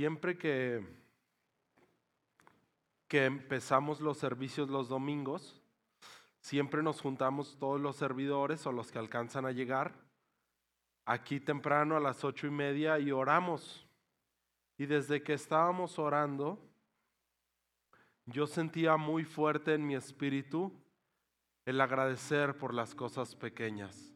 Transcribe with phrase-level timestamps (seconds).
[0.00, 0.82] siempre que,
[3.06, 5.60] que empezamos los servicios los domingos,
[6.40, 9.92] siempre nos juntamos todos los servidores o los que alcanzan a llegar
[11.04, 13.86] aquí temprano a las ocho y media y oramos.
[14.78, 16.58] Y desde que estábamos orando,
[18.24, 20.72] yo sentía muy fuerte en mi espíritu
[21.66, 24.09] el agradecer por las cosas pequeñas.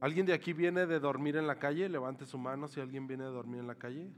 [0.00, 1.86] ¿Alguien de aquí viene de dormir en la calle?
[1.86, 4.10] Levante su mano si alguien viene de dormir en la calle.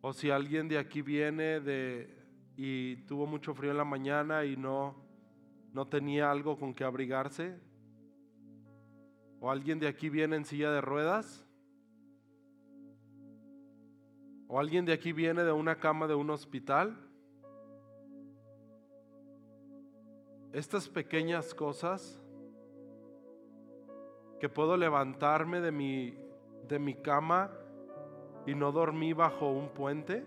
[0.00, 2.16] O si alguien de aquí viene de
[2.56, 4.96] y tuvo mucho frío en la mañana y no
[5.74, 7.60] no tenía algo con que abrigarse.
[9.40, 11.44] O alguien de aquí viene en silla de ruedas.
[14.48, 16.96] O alguien de aquí viene de una cama de un hospital.
[20.54, 22.18] Estas pequeñas cosas
[24.40, 26.18] que puedo levantarme de mi,
[26.68, 27.50] de mi cama
[28.46, 30.24] y no dormí bajo un puente.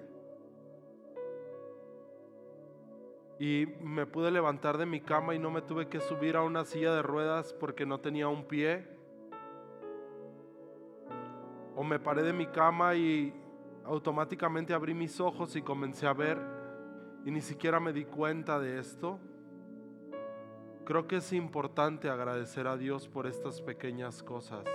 [3.39, 6.65] Y me pude levantar de mi cama y no me tuve que subir a una
[6.65, 8.85] silla de ruedas porque no tenía un pie.
[11.75, 13.33] O me paré de mi cama y
[13.85, 16.37] automáticamente abrí mis ojos y comencé a ver
[17.25, 19.19] y ni siquiera me di cuenta de esto.
[20.89, 24.65] Creo que es importante agradecer a Dios por estas pequeñas cosas.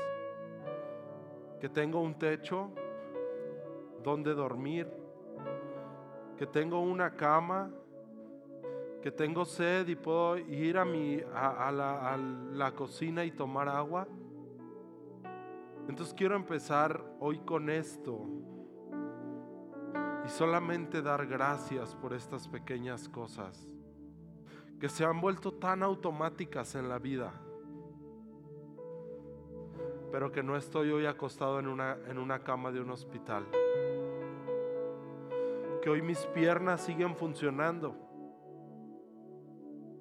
[1.61, 2.71] Que tengo un techo
[4.01, 4.87] donde dormir,
[6.39, 7.69] que tengo una cama,
[9.03, 13.69] que tengo sed y puedo ir a, mi, a, la, a la cocina y tomar
[13.69, 14.07] agua.
[15.89, 18.25] Entonces quiero empezar hoy con esto
[20.25, 23.69] y solamente dar gracias por estas pequeñas cosas
[24.85, 27.33] que se han vuelto tan automáticas en la vida,
[30.13, 33.47] pero que no estoy hoy acostado en una, en una cama de un hospital.
[35.81, 37.97] Que hoy mis piernas siguen funcionando.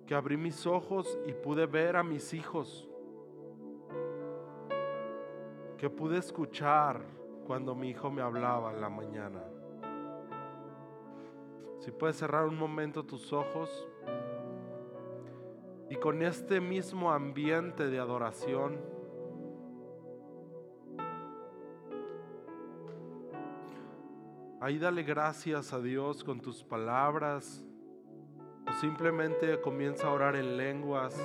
[0.05, 2.85] Que abrí mis ojos y pude ver a mis hijos.
[5.77, 6.99] Que pude escuchar
[7.47, 9.45] cuando mi hijo me hablaba en la mañana.
[11.79, 13.87] Si puedes cerrar un momento tus ojos
[15.93, 18.79] y con este mismo ambiente de adoración,
[24.59, 27.63] ahí dale gracias a Dios con tus palabras
[28.67, 31.15] o simplemente comienza a orar en lenguas.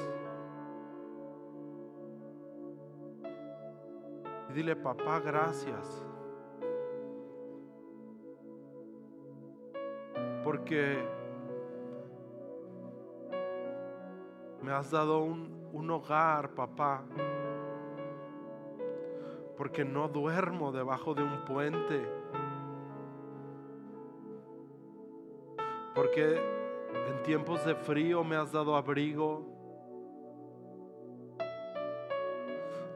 [4.51, 6.05] Y dile, papá, gracias.
[10.45, 11.18] Porque
[14.63, 17.05] Me has dado un, hogar, papá.
[19.57, 22.07] Porque no duermo debajo de un puente.
[25.95, 26.41] Porque
[27.09, 29.47] en tiempos de frío me has dado abrigo.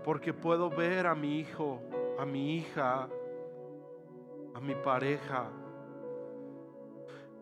[0.05, 1.81] Porque puedo ver a mi hijo,
[2.19, 3.09] a mi hija,
[4.55, 5.49] a mi pareja.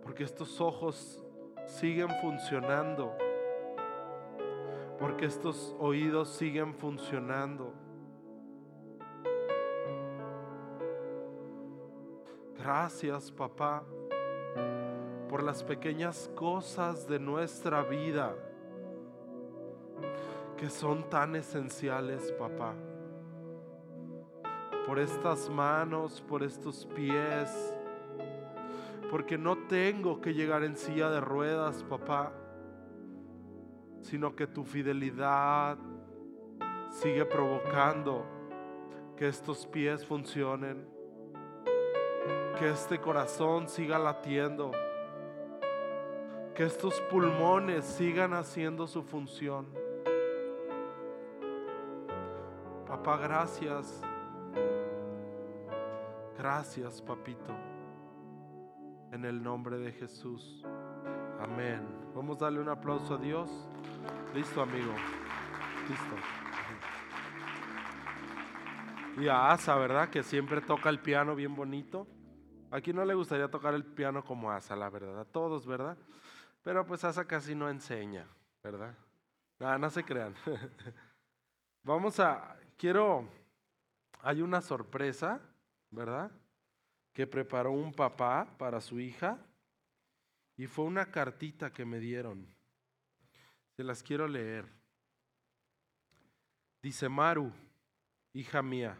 [0.03, 1.25] Porque estos ojos
[1.67, 3.17] siguen funcionando
[5.01, 7.73] porque estos oídos siguen funcionando.
[12.59, 13.83] Gracias, papá,
[15.31, 18.37] por las pequeñas cosas de nuestra vida
[20.59, 22.75] que son tan esenciales, papá.
[24.87, 27.75] Por estas manos, por estos pies,
[29.11, 32.33] porque no tengo que llegar en silla de ruedas, papá
[34.01, 35.79] sino que tu fidelidad
[36.91, 38.25] sigue provocando
[39.17, 40.87] que estos pies funcionen,
[42.59, 44.73] que este corazón siga latiendo,
[46.55, 49.67] que estos pulmones sigan haciendo su función.
[52.87, 54.03] Papá, gracias.
[56.37, 57.55] Gracias, papito.
[59.13, 60.65] En el nombre de Jesús.
[61.41, 61.87] Amén.
[62.15, 63.70] Vamos a darle un aplauso a Dios.
[64.35, 64.95] Listo, amigo.
[65.89, 66.17] Listo.
[69.21, 70.09] Y a Asa, ¿verdad?
[70.09, 72.07] Que siempre toca el piano bien bonito.
[72.71, 75.19] Aquí no le gustaría tocar el piano como Asa, la verdad.
[75.19, 75.99] A todos, ¿verdad?
[76.63, 78.29] Pero pues Asa casi no enseña,
[78.63, 78.95] ¿verdad?
[79.59, 80.35] Nada, no se crean.
[81.83, 83.29] Vamos a, quiero,
[84.23, 85.41] hay una sorpresa,
[85.91, 86.31] ¿verdad?
[87.13, 89.39] Que preparó un papá para su hija
[90.57, 92.60] y fue una cartita que me dieron.
[93.81, 94.67] Se las quiero leer.
[96.83, 97.51] Dice Maru,
[98.35, 98.99] hija mía,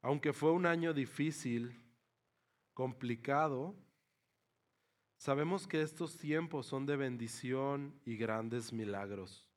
[0.00, 1.80] Aunque fue un año difícil,
[2.74, 3.76] complicado,
[5.16, 9.48] sabemos que estos tiempos son de bendición y grandes milagros.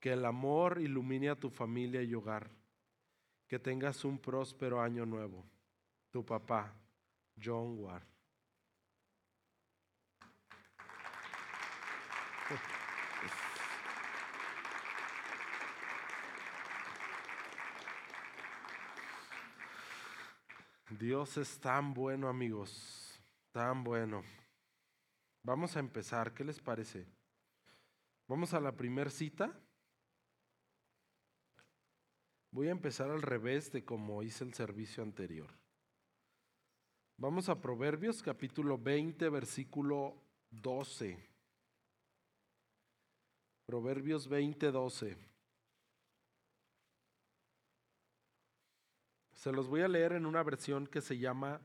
[0.00, 2.50] Que el amor ilumine a tu familia y hogar.
[3.46, 5.48] Que tengas un próspero año nuevo.
[6.10, 6.74] Tu papá,
[7.40, 8.02] John Ward.
[21.00, 23.18] Dios es tan bueno, amigos,
[23.52, 24.22] tan bueno.
[25.42, 27.06] Vamos a empezar, ¿qué les parece?
[28.28, 29.50] Vamos a la primera cita.
[32.50, 35.48] Voy a empezar al revés de como hice el servicio anterior.
[37.16, 41.16] Vamos a Proverbios capítulo 20, versículo 12.
[43.64, 45.16] Proverbios 20, 12.
[49.40, 51.62] Se los voy a leer en una versión que se llama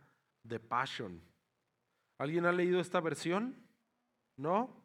[0.47, 1.21] The Passion.
[2.17, 3.67] ¿Alguien ha leído esta versión?
[4.37, 4.81] ¿No?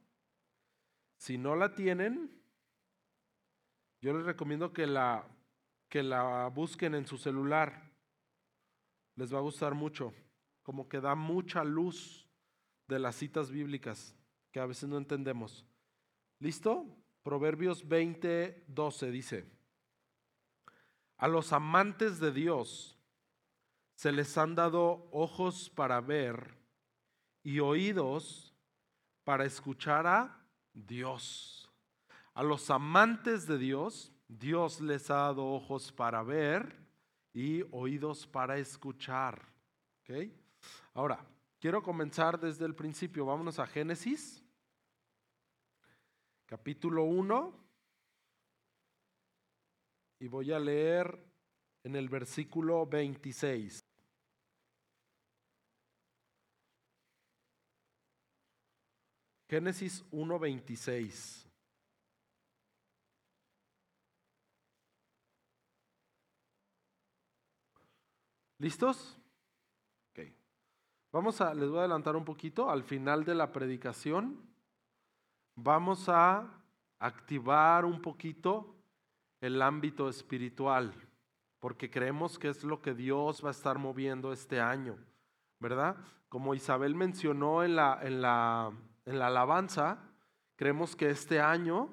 [1.16, 2.37] Si no la tienen,
[4.00, 5.25] yo les recomiendo que la,
[5.88, 7.92] que la busquen en su celular.
[9.14, 10.12] Les va a gustar mucho.
[10.64, 12.28] Como que da mucha luz
[12.88, 14.16] de las citas bíblicas
[14.50, 15.64] que a veces no entendemos.
[16.40, 16.86] ¿Listo?
[17.22, 19.59] Proverbios 20, 12 dice.
[21.20, 22.99] A los amantes de Dios
[23.94, 26.56] se les han dado ojos para ver
[27.43, 28.55] y oídos
[29.22, 31.70] para escuchar a Dios.
[32.32, 36.75] A los amantes de Dios, Dios les ha dado ojos para ver
[37.34, 39.46] y oídos para escuchar.
[40.94, 41.22] Ahora,
[41.61, 43.26] quiero comenzar desde el principio.
[43.26, 44.43] Vámonos a Génesis,
[46.46, 47.69] capítulo 1
[50.20, 51.19] y voy a leer
[51.82, 53.81] en el versículo 26.
[59.49, 61.46] Génesis 1:26.
[68.58, 69.17] ¿Listos?
[70.11, 70.20] Ok.
[71.12, 72.70] Vamos a, les voy a adelantar un poquito.
[72.70, 74.38] Al final de la predicación,
[75.56, 76.62] vamos a
[76.99, 78.80] activar un poquito
[79.40, 80.94] el ámbito espiritual,
[81.58, 84.96] porque creemos que es lo que Dios va a estar moviendo este año,
[85.58, 85.96] ¿verdad?
[86.28, 88.72] Como Isabel mencionó en la, en la,
[89.04, 89.98] en la alabanza,
[90.56, 91.88] creemos que este año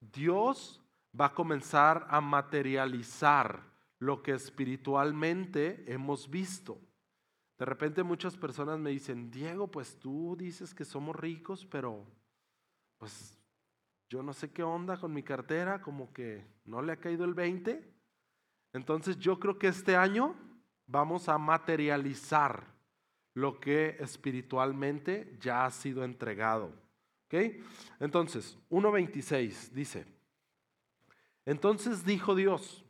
[0.00, 0.82] Dios
[1.18, 3.62] va a comenzar a materializar
[3.98, 6.80] lo que espiritualmente hemos visto.
[7.58, 12.04] De repente muchas personas me dicen, Diego, pues tú dices que somos ricos, pero
[12.98, 13.38] pues
[14.12, 17.32] yo no sé qué onda con mi cartera, como que no le ha caído el
[17.32, 17.82] 20.
[18.74, 20.36] Entonces yo creo que este año
[20.86, 22.66] vamos a materializar
[23.32, 26.74] lo que espiritualmente ya ha sido entregado.
[27.24, 27.54] ¿Ok?
[28.00, 30.04] Entonces, 1.26 dice,
[31.46, 32.84] entonces dijo Dios,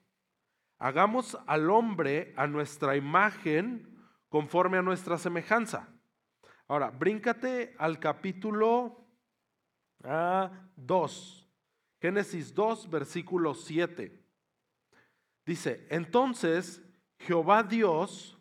[0.81, 3.97] hagamos al hombre a nuestra imagen
[4.29, 5.89] conforme a nuestra semejanza.
[6.67, 9.02] Ahora, bríncate al capítulo
[10.05, 11.49] 2.
[12.01, 14.21] Génesis 2, versículo 7.
[15.45, 16.83] Dice, entonces
[17.19, 18.39] Jehová Dios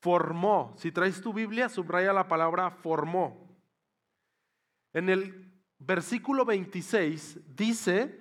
[0.00, 0.74] formó.
[0.76, 3.48] Si traes tu Biblia, subraya la palabra formó.
[4.92, 8.20] En el versículo 26 dice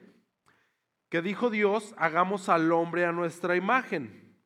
[1.09, 4.39] que dijo Dios, hagamos al hombre a nuestra imagen.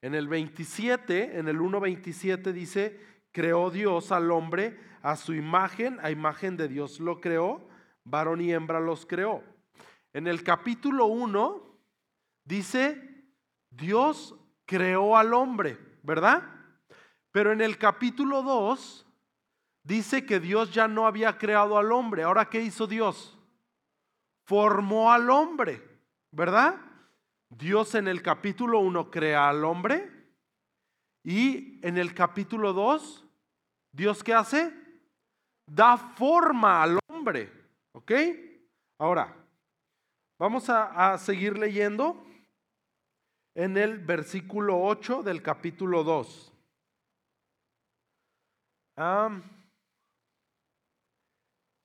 [0.00, 3.00] En el 27, en el 1.27 dice,
[3.34, 7.68] creó Dios al hombre a su imagen, a imagen de Dios lo creó,
[8.04, 9.42] varón y hembra los creó.
[10.12, 11.62] En el capítulo 1
[12.44, 13.26] dice,
[13.70, 16.44] Dios creó al hombre, ¿verdad?
[17.32, 19.04] Pero en el capítulo 2
[19.82, 22.22] dice que Dios ya no había creado al hombre.
[22.22, 23.36] Ahora, ¿qué hizo Dios?
[24.44, 25.82] Formó al hombre,
[26.30, 26.76] ¿verdad?
[27.48, 30.08] Dios en el capítulo 1 crea al hombre
[31.24, 33.23] y en el capítulo 2
[33.94, 34.72] Dios qué hace?
[35.66, 37.50] Da forma al hombre.
[37.92, 38.12] ¿Ok?
[38.98, 39.34] Ahora,
[40.38, 42.26] vamos a, seguir leyendo
[43.54, 46.50] en el versículo 8 del capítulo 2.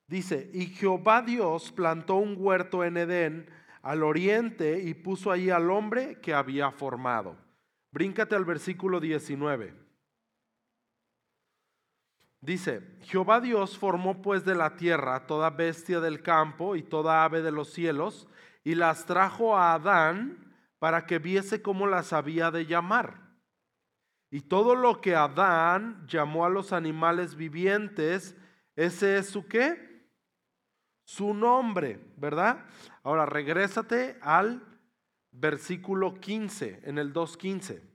[0.07, 3.49] dice, y Jehová Dios plantó un huerto en Edén
[3.83, 7.37] al oriente y puso ahí al hombre que había formado.
[7.91, 9.88] Bríncate al versículo 19.
[12.41, 17.41] Dice, Jehová Dios formó pues de la tierra toda bestia del campo y toda ave
[17.41, 18.27] de los cielos,
[18.63, 23.29] y las trajo a Adán para que viese cómo las había de llamar.
[24.31, 28.38] Y todo lo que Adán llamó a los animales vivientes,
[28.75, 30.08] ese es su qué?
[31.03, 32.65] Su nombre, ¿verdad?
[33.03, 34.63] Ahora regrésate al
[35.31, 37.88] versículo 15, en el 2.15.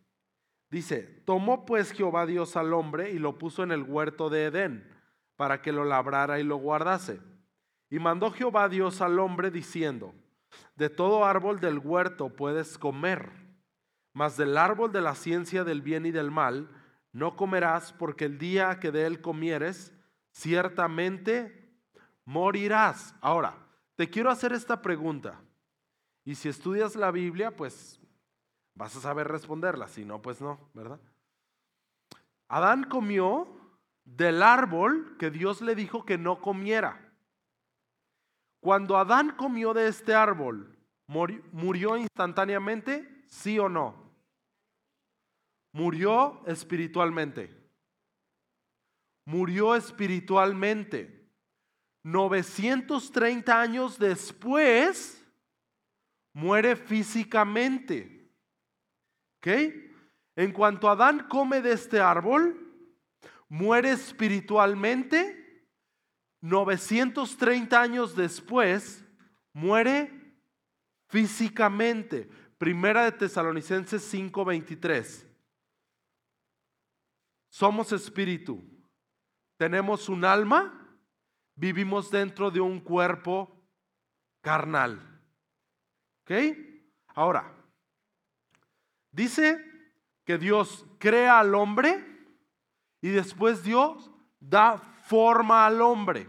[0.75, 4.93] Dice, tomó pues Jehová Dios al hombre y lo puso en el huerto de Edén,
[5.37, 7.21] para que lo labrara y lo guardase.
[7.91, 10.17] Y mandó Jehová Dios al hombre diciendo,
[10.75, 13.31] de todo árbol del huerto puedes comer,
[14.13, 16.69] mas del árbol de la ciencia del bien y del mal
[17.13, 19.95] no comerás, porque el día que de él comieres,
[20.33, 21.73] ciertamente
[22.25, 23.15] morirás.
[23.21, 23.65] Ahora,
[23.95, 25.41] te quiero hacer esta pregunta.
[26.25, 28.01] Y si estudias la Biblia, pues
[28.75, 29.89] vas a saber responderla.
[29.89, 31.01] Si no, pues no, ¿verdad?
[32.49, 33.49] Adán comió
[34.05, 37.13] del árbol que Dios le dijo que no comiera.
[38.61, 43.25] Cuando Adán comió de este árbol, ¿murió instantáneamente?
[43.27, 43.95] ¿Sí o no?
[45.73, 47.55] Murió espiritualmente.
[49.27, 51.29] Murió espiritualmente.
[52.05, 55.23] 930 años después,
[56.33, 58.14] muere físicamente.
[59.47, 62.61] En cuanto Adán come de este árbol,
[63.49, 65.69] muere espiritualmente
[66.41, 69.05] 930 años después,
[69.53, 70.37] muere
[71.09, 72.29] físicamente.
[72.59, 75.27] Primera de Tesalonicenses 5:23.
[77.49, 78.63] Somos espíritu,
[79.57, 80.99] tenemos un alma,
[81.55, 83.65] vivimos dentro de un cuerpo
[84.43, 85.01] carnal.
[86.23, 86.33] ¿Ok?
[87.15, 87.64] Ahora,
[89.15, 89.65] dice
[90.25, 92.05] que Dios crea al hombre
[93.01, 96.29] y después Dios da forma al hombre.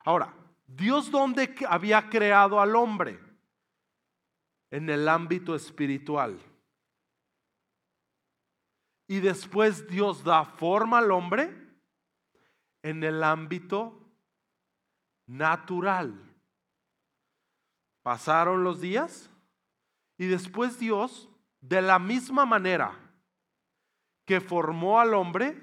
[0.00, 0.34] Ahora,
[0.66, 3.20] ¿Dios dónde había creado al hombre?
[4.70, 6.38] En el ámbito espiritual.
[9.08, 11.54] Y después Dios da forma al hombre
[12.82, 14.00] en el ámbito
[15.26, 16.14] natural.
[18.02, 19.30] Pasaron los días
[20.18, 21.28] y después Dios,
[21.68, 22.96] de la misma manera
[24.24, 25.60] que formó al hombre,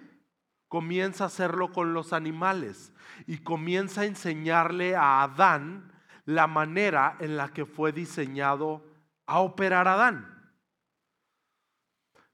[0.67, 2.93] comienza a hacerlo con los animales
[3.25, 5.93] y comienza a enseñarle a Adán
[6.25, 8.83] la manera en la que fue diseñado
[9.27, 10.53] a operar Adán.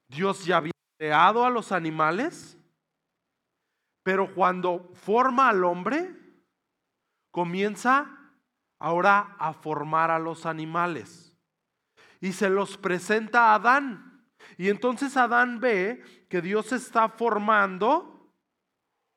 [0.07, 2.57] Dios ya había creado a los animales,
[4.01, 6.15] pero cuando forma al hombre,
[7.29, 8.33] comienza
[8.79, 11.28] ahora a formar a los animales
[12.21, 14.25] y se los presenta a Adán.
[14.57, 18.33] Y entonces Adán ve que Dios está formando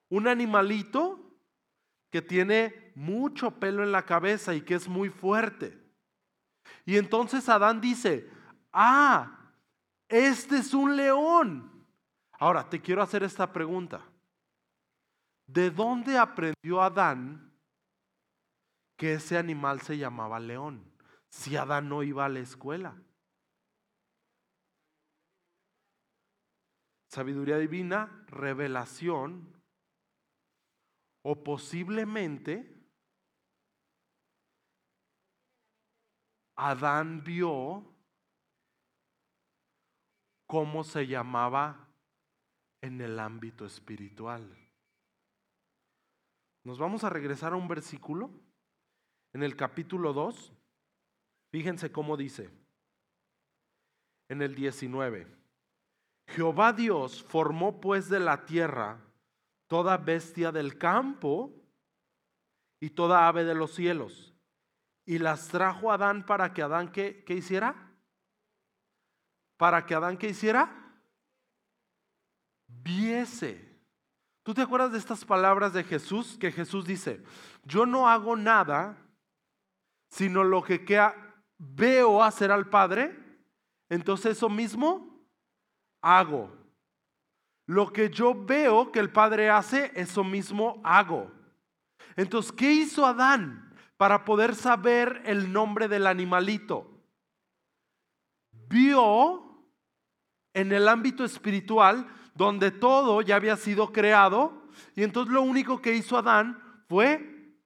[0.09, 1.19] un animalito
[2.11, 5.79] que tiene mucho pelo en la cabeza y que es muy fuerte.
[6.85, 8.29] Y entonces Adán dice,
[8.73, 9.39] ah,
[10.09, 11.87] este es un león.
[12.39, 14.03] Ahora, te quiero hacer esta pregunta.
[15.47, 17.53] ¿De dónde aprendió Adán
[18.97, 20.92] que ese animal se llamaba león?
[21.33, 22.95] Si Adán no iba a la escuela.
[27.09, 29.63] Sabiduría divina, revelación
[31.23, 32.69] o posiblemente
[36.57, 37.97] Adán vio
[40.47, 41.89] cómo se llamaba
[42.83, 44.55] en el ámbito espiritual.
[46.65, 48.31] Nos vamos a regresar a un versículo
[49.33, 50.62] en el capítulo 2.
[51.53, 52.51] Fíjense cómo dice
[54.29, 55.27] en el 19.
[56.29, 58.99] Jehová Dios formó pues de la tierra
[59.67, 61.53] toda bestia del campo
[62.81, 64.35] y toda ave de los cielos.
[65.05, 67.93] Y las trajo a Adán para que Adán ¿qué, hiciera?
[69.59, 70.97] Para que Adán ¿qué hiciera?
[72.67, 73.79] Viese.
[74.43, 76.39] ¿Tú te acuerdas de estas palabras de Jesús?
[76.39, 77.23] Que Jesús dice,
[77.65, 78.97] yo no hago nada
[80.13, 80.85] sino lo que
[81.63, 83.17] veo hacer al Padre.
[83.89, 85.27] Entonces eso mismo
[86.01, 86.51] hago.
[87.67, 91.31] Lo que yo veo que el Padre hace, eso mismo hago.
[92.17, 96.91] Entonces, ¿qué hizo Adán para poder saber el nombre del animalito?
[98.51, 99.65] Vio
[100.53, 105.95] en el ámbito espiritual donde todo ya había sido creado y entonces lo único que
[105.95, 107.57] hizo Adán fue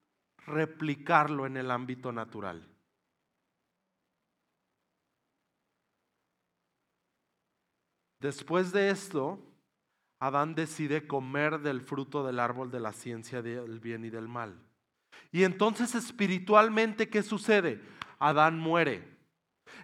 [0.45, 2.76] replicarlo en el ámbito natural.
[8.19, 9.39] Después de esto,
[10.19, 14.59] Adán decide comer del fruto del árbol de la ciencia del bien y del mal.
[15.31, 17.81] Y entonces espiritualmente, ¿qué sucede?
[18.19, 19.17] Adán muere.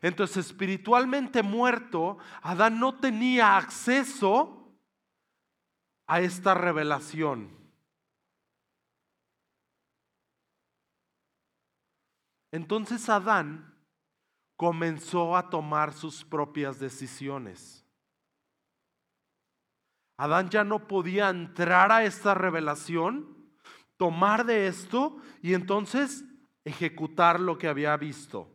[0.02, 4.64] Entonces, espiritualmente muerto, Adán no tenía acceso
[6.08, 7.50] a esta revelación.
[12.52, 13.74] Entonces Adán
[14.56, 17.83] comenzó a tomar sus propias decisiones.
[20.18, 23.52] Adán ya no podía entrar a esta revelación,
[23.98, 26.24] tomar de esto y entonces
[26.64, 28.50] ejecutar lo que había visto.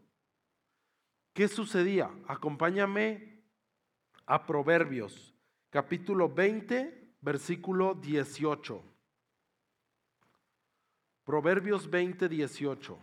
[1.34, 2.10] ¿Qué sucedía?
[2.26, 3.44] Acompáñame
[4.26, 5.34] a Proverbios,
[5.70, 8.82] capítulo 20, versículo 18.
[11.24, 12.98] Proverbios 20, 18.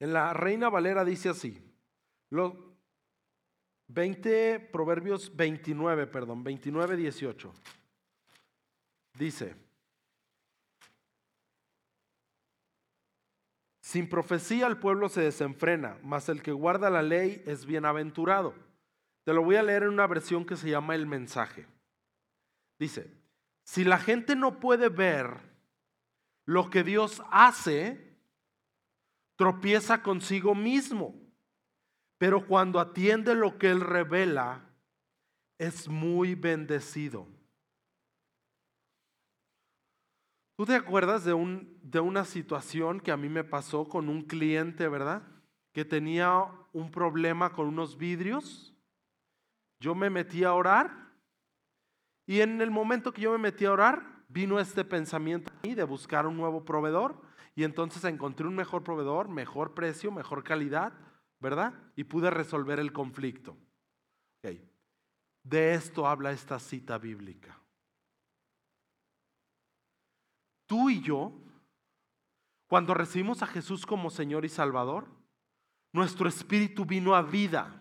[0.00, 1.67] En la Reina Valera dice así,
[2.30, 7.52] 20, Proverbios 29, perdón, 29, 18.
[9.14, 9.56] Dice,
[13.80, 18.54] sin profecía el pueblo se desenfrena, mas el que guarda la ley es bienaventurado.
[19.24, 21.66] Te lo voy a leer en una versión que se llama el mensaje.
[22.78, 23.10] Dice,
[23.64, 25.36] si la gente no puede ver
[26.46, 28.16] lo que Dios hace,
[29.36, 31.27] tropieza consigo mismo.
[32.18, 34.64] Pero cuando atiende lo que Él revela,
[35.56, 37.26] es muy bendecido.
[40.56, 44.22] ¿Tú te acuerdas de, un, de una situación que a mí me pasó con un
[44.22, 45.22] cliente, verdad?
[45.72, 48.74] Que tenía un problema con unos vidrios.
[49.80, 51.08] Yo me metí a orar
[52.26, 55.74] y en el momento que yo me metí a orar, vino este pensamiento a mí
[55.74, 57.22] de buscar un nuevo proveedor
[57.54, 60.92] y entonces encontré un mejor proveedor, mejor precio, mejor calidad,
[61.40, 61.74] ¿verdad?
[61.96, 63.56] Y pude resolver el conflicto.
[65.42, 67.58] De esto habla esta cita bíblica.
[70.66, 71.32] Tú y yo,
[72.66, 75.06] cuando recibimos a Jesús como Señor y Salvador,
[75.92, 77.74] nuestro espíritu vino a vida.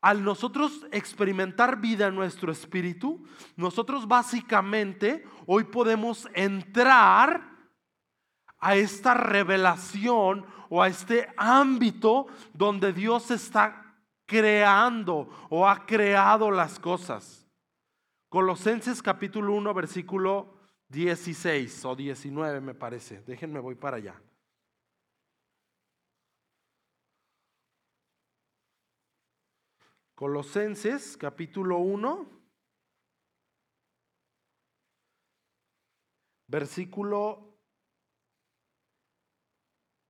[0.00, 3.22] Al nosotros experimentar vida en nuestro espíritu,
[3.56, 7.49] nosotros básicamente hoy podemos entrar
[8.60, 13.96] a esta revelación o a este ámbito donde Dios está
[14.26, 17.46] creando o ha creado las cosas.
[18.28, 20.54] Colosenses capítulo 1 versículo
[20.88, 23.22] 16 o 19 me parece.
[23.22, 24.20] Déjenme voy para allá.
[30.14, 32.28] Colosenses capítulo 1
[36.46, 37.49] versículo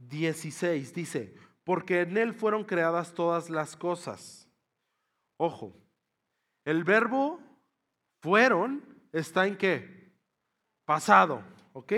[0.01, 1.35] 16 dice,
[1.65, 4.49] porque en Él fueron creadas todas las cosas.
[5.37, 5.77] Ojo,
[6.65, 7.41] el verbo
[8.21, 10.13] fueron está en qué?
[10.85, 11.93] Pasado, ¿ok?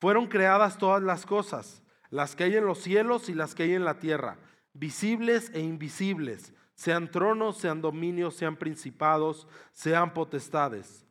[0.00, 3.74] Fueron creadas todas las cosas, las que hay en los cielos y las que hay
[3.74, 4.38] en la tierra,
[4.72, 11.06] visibles e invisibles, sean tronos, sean dominios, sean principados, sean potestades.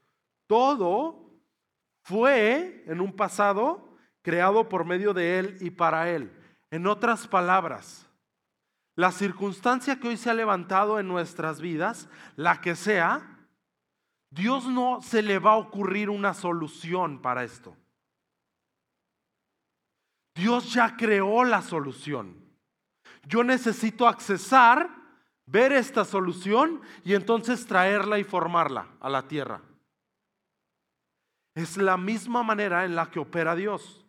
[0.46, 1.32] Todo
[2.04, 3.95] fue en un pasado
[4.26, 6.32] creado por medio de Él y para Él.
[6.72, 8.10] En otras palabras,
[8.96, 13.38] la circunstancia que hoy se ha levantado en nuestras vidas, la que sea,
[14.32, 17.78] Dios no se le va a ocurrir una solución para esto.
[20.34, 22.36] Dios ya creó la solución.
[23.28, 24.90] Yo necesito accesar,
[25.46, 29.62] ver esta solución y entonces traerla y formarla a la tierra.
[31.54, 34.05] Es la misma manera en la que opera Dios.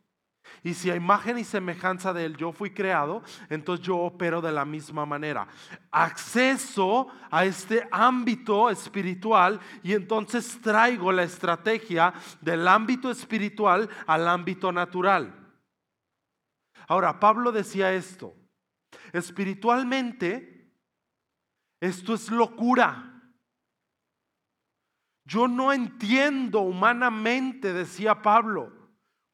[0.62, 4.53] Y si a imagen y semejanza de Él yo fui creado, entonces yo opero de
[4.53, 5.47] la misma manera.
[5.90, 14.73] Acceso a este ámbito espiritual y entonces traigo la estrategia del ámbito espiritual al ámbito
[14.73, 15.35] natural.
[16.88, 18.35] Ahora, Pablo decía esto,
[19.12, 20.73] espiritualmente,
[21.81, 23.12] esto es locura.
[25.25, 28.76] Yo no entiendo humanamente, decía Pablo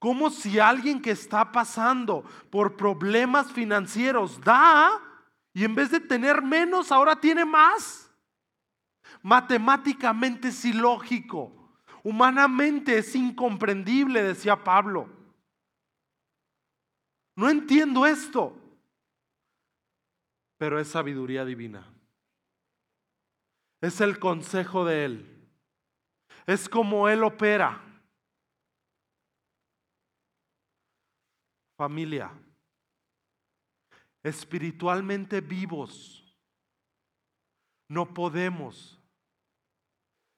[0.02, 5.00] como si alguien que está pasando por problemas financieros da
[5.54, 8.12] y en vez de tener menos ahora tiene más.
[9.22, 11.52] Matemáticamente es ilógico.
[12.02, 15.08] Humanamente es incomprendible, decía Pablo.
[17.36, 18.58] No entiendo esto.
[20.58, 21.86] Pero es sabiduría divina.
[23.80, 25.48] Es el consejo de Él.
[26.44, 27.91] Es como Él opera.
[31.83, 32.31] familia,
[34.23, 36.38] espiritualmente vivos,
[37.88, 39.03] no podemos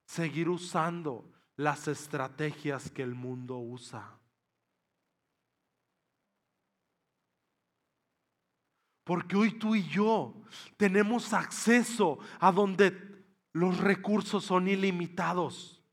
[0.07, 4.19] seguir usando las estrategias que el mundo usa.
[9.05, 10.47] Porque hoy tú y yo
[10.79, 15.85] tenemos acceso a donde los recursos son ilimitados,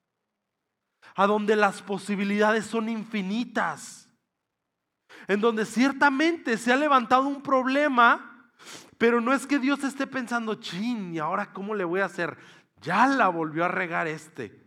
[1.14, 4.08] a donde las posibilidades son infinitas
[5.32, 8.52] en donde ciertamente se ha levantado un problema,
[8.98, 12.38] pero no es que Dios esté pensando, chin, ¿y ahora cómo le voy a hacer?
[12.82, 14.62] Ya la volvió a regar este.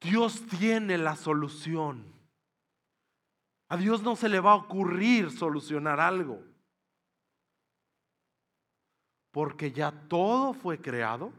[0.00, 2.12] Dios tiene la solución.
[3.68, 6.42] A Dios no se le va a ocurrir solucionar algo.
[9.30, 11.32] Porque ya todo fue creado.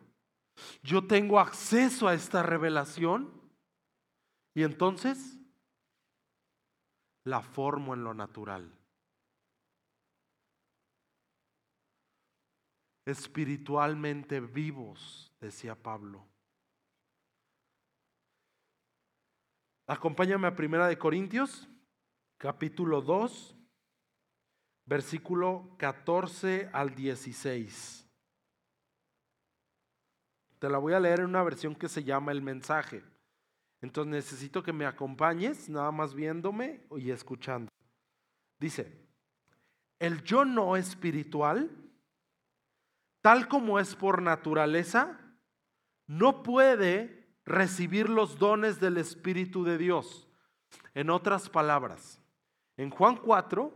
[0.84, 3.30] Yo tengo acceso a esta revelación.
[4.54, 5.39] Y entonces
[7.30, 8.76] la formo en lo natural.
[13.06, 16.26] Espiritualmente vivos, decía Pablo.
[19.88, 21.68] Acompáñame a Primera de Corintios
[22.38, 23.56] capítulo 2,
[24.86, 28.08] versículo 14 al 16.
[30.60, 33.04] Te la voy a leer en una versión que se llama El mensaje.
[33.82, 37.72] Entonces necesito que me acompañes, nada más viéndome y escuchando.
[38.60, 39.08] Dice,
[40.00, 41.70] el yo no espiritual,
[43.22, 45.20] tal como es por naturaleza,
[46.08, 50.28] no puede recibir los dones del Espíritu de Dios.
[50.94, 52.22] En otras palabras,
[52.78, 53.74] en Juan 4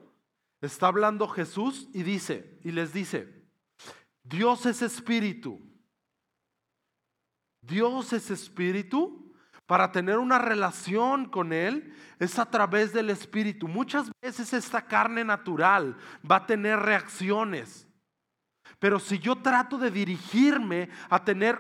[0.61, 3.43] está hablando Jesús y dice, y les dice,
[4.23, 5.59] Dios es espíritu.
[7.61, 9.22] Dios es espíritu.
[9.73, 13.67] Para tener una relación con Él es a través del espíritu.
[13.67, 15.97] Muchas veces esta carne natural
[16.29, 17.87] va a tener reacciones.
[18.77, 21.57] Pero si yo trato de dirigirme a tener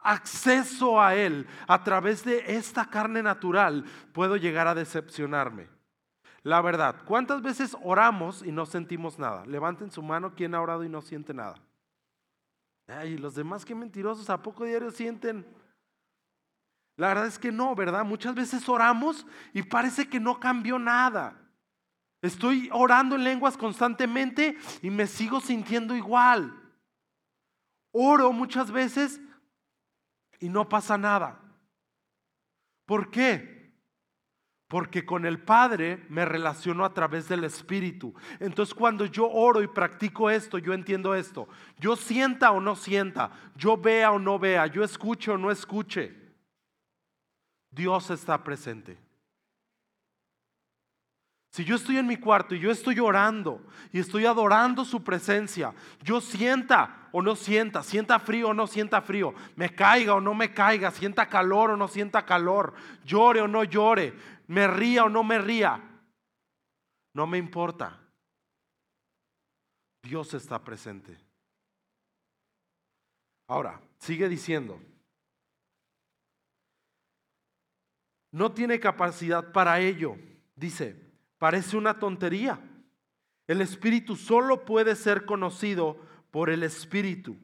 [0.00, 5.68] acceso a Él a través de esta carne natural, puedo llegar a decepcionarme.
[6.42, 9.46] La verdad, ¿cuántas veces oramos y no sentimos nada?
[9.46, 11.54] Levanten su mano, ¿quién ha orado y no siente nada?
[12.88, 15.46] Ay, los demás qué mentirosos, ¿a poco diario sienten?
[16.96, 18.04] La verdad es que no, ¿verdad?
[18.04, 21.38] Muchas veces oramos y parece que no cambió nada.
[22.22, 26.58] Estoy orando en lenguas constantemente y me sigo sintiendo igual.
[27.92, 29.20] Oro muchas veces
[30.40, 31.38] y no pasa nada.
[32.86, 33.74] ¿Por qué?
[34.68, 38.14] Porque con el Padre me relaciono a través del Espíritu.
[38.40, 41.46] Entonces cuando yo oro y practico esto, yo entiendo esto.
[41.78, 46.25] Yo sienta o no sienta, yo vea o no vea, yo escuche o no escuche.
[47.76, 48.96] Dios está presente.
[51.52, 53.62] Si yo estoy en mi cuarto y yo estoy orando
[53.92, 59.02] y estoy adorando su presencia, yo sienta o no sienta, sienta frío o no sienta
[59.02, 63.48] frío, me caiga o no me caiga, sienta calor o no sienta calor, llore o
[63.48, 64.14] no llore,
[64.46, 65.82] me ría o no me ría,
[67.14, 68.00] no me importa.
[70.02, 71.16] Dios está presente.
[73.48, 74.80] Ahora, sigue diciendo,
[78.36, 80.18] no tiene capacidad para ello,
[80.56, 81.06] dice
[81.38, 82.60] Parece una tontería.
[83.46, 85.98] El Espíritu solo puede ser conocido
[86.30, 87.38] por el Espíritu.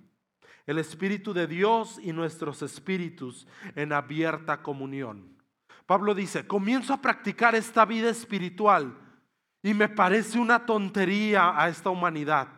[0.67, 5.43] El Espíritu de Dios y nuestros espíritus en abierta comunión.
[5.87, 8.95] Pablo dice, comienzo a practicar esta vida espiritual
[9.63, 12.49] y me parece una tontería a esta humanidad.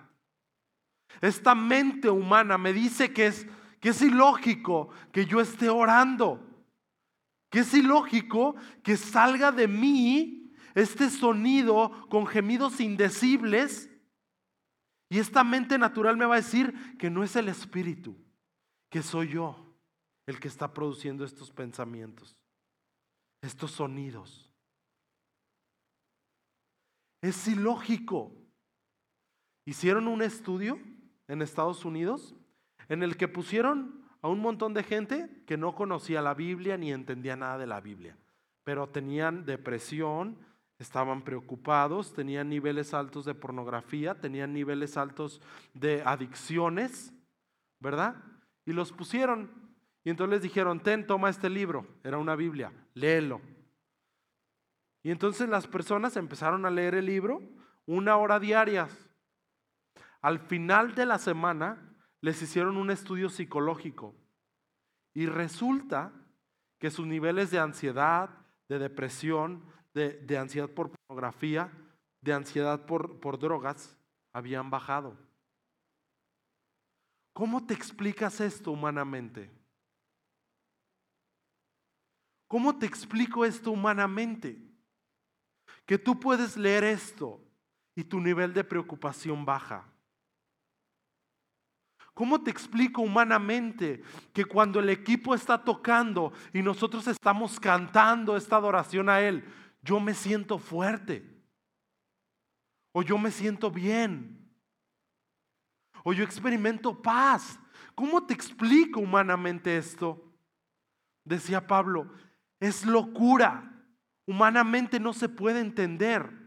[1.20, 3.47] Esta mente humana me dice que es,
[3.79, 6.53] que es ilógico que yo esté orando,
[7.54, 13.88] que es ilógico que salga de mí este sonido con gemidos indecibles.
[15.08, 18.16] Y esta mente natural me va a decir que no es el espíritu,
[18.90, 19.72] que soy yo
[20.26, 22.36] el que está produciendo estos pensamientos,
[23.40, 24.50] estos sonidos.
[27.22, 28.34] Es ilógico.
[29.64, 30.80] Hicieron un estudio
[31.28, 32.34] en Estados Unidos
[32.88, 36.90] en el que pusieron a un montón de gente que no conocía la Biblia ni
[36.90, 38.16] entendía nada de la Biblia,
[38.62, 40.38] pero tenían depresión,
[40.78, 45.42] estaban preocupados, tenían niveles altos de pornografía, tenían niveles altos
[45.74, 47.12] de adicciones,
[47.80, 48.16] ¿verdad?
[48.64, 49.50] Y los pusieron.
[50.04, 53.42] Y entonces les dijeron, ten, toma este libro, era una Biblia, léelo.
[55.02, 57.42] Y entonces las personas empezaron a leer el libro
[57.84, 58.90] una hora diarias.
[60.22, 61.93] Al final de la semana
[62.24, 64.14] les hicieron un estudio psicológico
[65.12, 66.10] y resulta
[66.78, 68.30] que sus niveles de ansiedad,
[68.66, 71.70] de depresión, de, ansiedad por pornografía,
[72.22, 73.94] de ansiedad por, por drogas,
[74.32, 75.18] habían bajado.
[77.34, 79.50] ¿Cómo te explicas esto humanamente?
[82.48, 84.58] ¿Cómo te explico esto humanamente?
[85.84, 87.38] Que tú puedes leer esto
[87.94, 89.93] y tu nivel de preocupación baja.
[92.14, 98.57] ¿Cómo te explico humanamente que cuando el equipo está tocando y nosotros estamos cantando esta
[98.57, 99.44] adoración a Él,
[99.83, 101.29] yo me siento fuerte?
[102.92, 104.48] O yo me siento bien.
[106.05, 107.59] O yo experimento paz.
[107.96, 110.33] ¿Cómo te explico humanamente esto?
[111.24, 112.12] Decía Pablo,
[112.61, 113.72] es locura.
[114.24, 116.43] Humanamente no se puede entender.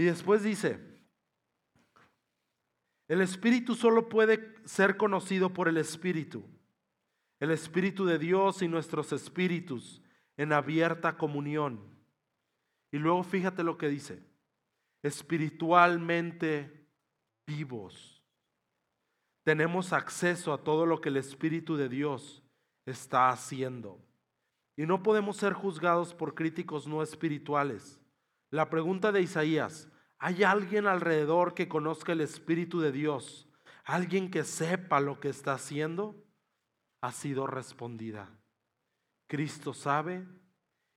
[0.00, 0.80] Y después dice,
[3.06, 6.42] el Espíritu solo puede ser conocido por el Espíritu.
[7.38, 10.00] El Espíritu de Dios y nuestros espíritus
[10.38, 11.82] en abierta comunión.
[12.90, 14.22] Y luego fíjate lo que dice,
[15.02, 16.88] espiritualmente
[17.46, 18.24] vivos.
[19.44, 22.42] Tenemos acceso a todo lo que el Espíritu de Dios
[22.86, 24.02] está haciendo.
[24.78, 28.00] Y no podemos ser juzgados por críticos no espirituales.
[28.50, 29.89] La pregunta de Isaías,
[30.20, 33.48] ¿hay alguien alrededor que conozca el Espíritu de Dios?
[33.84, 36.14] ¿Alguien que sepa lo que está haciendo?
[37.00, 38.30] Ha sido respondida.
[39.26, 40.26] Cristo sabe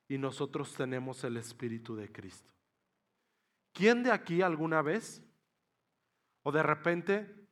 [0.08, 2.54] y nosotros tenemos el Espíritu de Cristo.
[3.72, 5.24] ¿Quién de aquí alguna vez
[6.44, 7.48] o de repente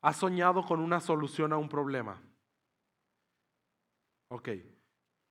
[0.00, 2.22] ha soñado con una solución a un problema?
[4.28, 4.48] Ok,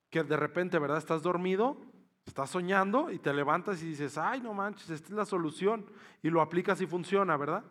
[0.08, 0.98] que de repente, ¿verdad?
[0.98, 1.78] Estás dormido
[2.26, 5.86] Estás soñando y te levantas y dices, ay, no manches, esta es la solución.
[6.22, 7.64] Y lo aplicas y funciona, ¿verdad?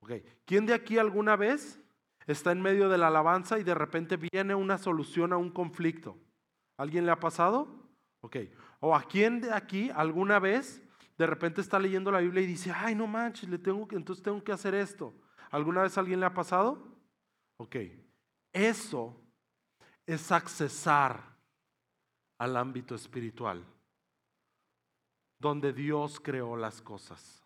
[0.00, 0.12] Ok.
[0.44, 1.80] ¿Quién de aquí alguna vez
[2.26, 6.18] está en medio de la alabanza y de repente viene una solución a un conflicto?
[6.76, 7.88] ¿Alguien le ha pasado?
[8.20, 8.36] Ok.
[8.80, 10.82] ¿O a quién de aquí alguna vez
[11.16, 14.22] de repente está leyendo la Biblia y dice, ay, no manches, le tengo que, entonces
[14.22, 15.14] tengo que hacer esto?
[15.50, 16.86] ¿Alguna vez alguien le ha pasado?
[17.56, 17.76] Ok.
[18.52, 19.18] Eso
[20.04, 21.34] es accesar
[22.36, 23.64] al ámbito espiritual
[25.44, 27.44] donde Dios creó las cosas.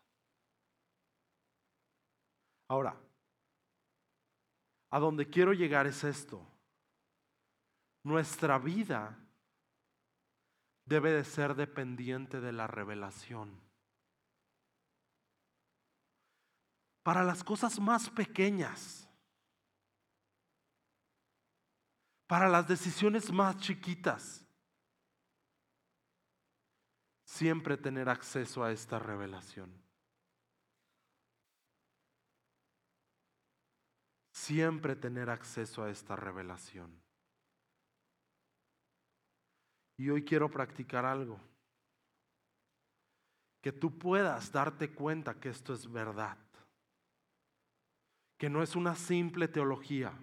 [2.69, 2.97] Ahora,
[4.91, 6.41] a donde quiero llegar es esto.
[8.05, 9.19] Nuestra vida
[10.85, 13.61] debe de ser dependiente de la revelación.
[17.03, 19.09] Para las cosas más pequeñas,
[22.29, 24.48] para las decisiones más chiquitas,
[27.29, 29.71] siempre tener acceso a esta revelación.
[34.33, 36.91] Siempre tener acceso a esta revelación.
[39.99, 41.39] Y hoy quiero practicar algo.
[43.61, 46.39] Que tú puedas darte cuenta que esto es verdad.
[48.39, 50.15] Que no es una simple teología,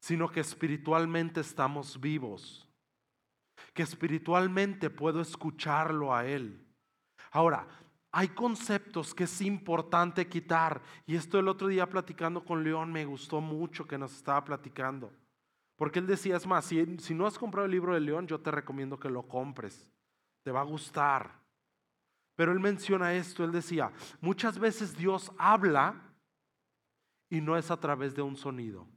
[0.00, 2.67] sino que espiritualmente estamos vivos
[3.78, 6.66] que espiritualmente puedo escucharlo a Él.
[7.30, 7.64] Ahora,
[8.10, 10.82] hay conceptos que es importante quitar.
[11.06, 15.12] Y esto el otro día platicando con León me gustó mucho que nos estaba platicando.
[15.76, 18.40] Porque él decía, es más, si, si no has comprado el libro de León, yo
[18.40, 19.88] te recomiendo que lo compres.
[20.42, 21.30] Te va a gustar.
[22.34, 25.94] Pero él menciona esto, él decía, muchas veces Dios habla
[27.30, 28.88] y no es a través de un sonido.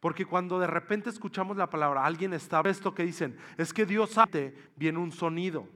[0.00, 4.10] Porque cuando de repente escuchamos la palabra, alguien está, esto que dicen, es que Dios
[4.10, 5.68] sabe, viene un sonido.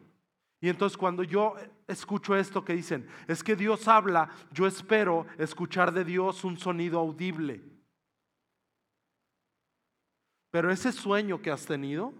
[0.60, 1.54] Y entonces cuando yo
[1.86, 6.98] escucho esto que dicen, es que Dios habla, yo espero escuchar de Dios un sonido
[6.98, 7.62] audible.
[10.50, 12.12] Pero ese sueño que has tenido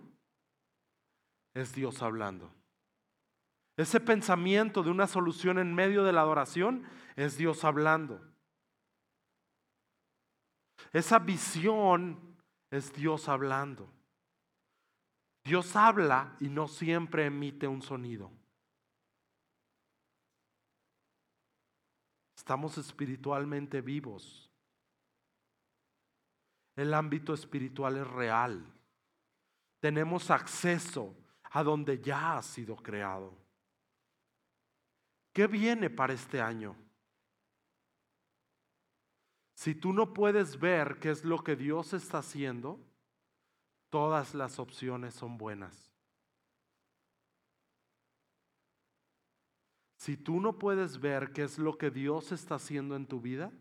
[1.53, 2.51] es Dios hablando.
[3.77, 6.85] Ese pensamiento de una solución en medio de la adoración
[7.17, 8.30] es Dios hablando.
[10.93, 12.37] Esa visión
[12.71, 13.89] es Dios hablando.
[15.45, 18.31] Dios habla y no siempre emite un sonido.
[22.37, 24.51] Estamos espiritualmente vivos.
[26.77, 28.65] El ámbito espiritual es real.
[29.81, 31.15] Tenemos acceso
[31.51, 33.37] a donde ya ha sido creado.
[35.33, 36.77] ¿Qué viene para este año?
[39.61, 42.81] Si tú no puedes ver qué es lo que Dios está haciendo,
[43.91, 45.93] todas las opciones son buenas.
[49.99, 53.53] Si tú no puedes ver qué es lo que Dios está haciendo en tu vida,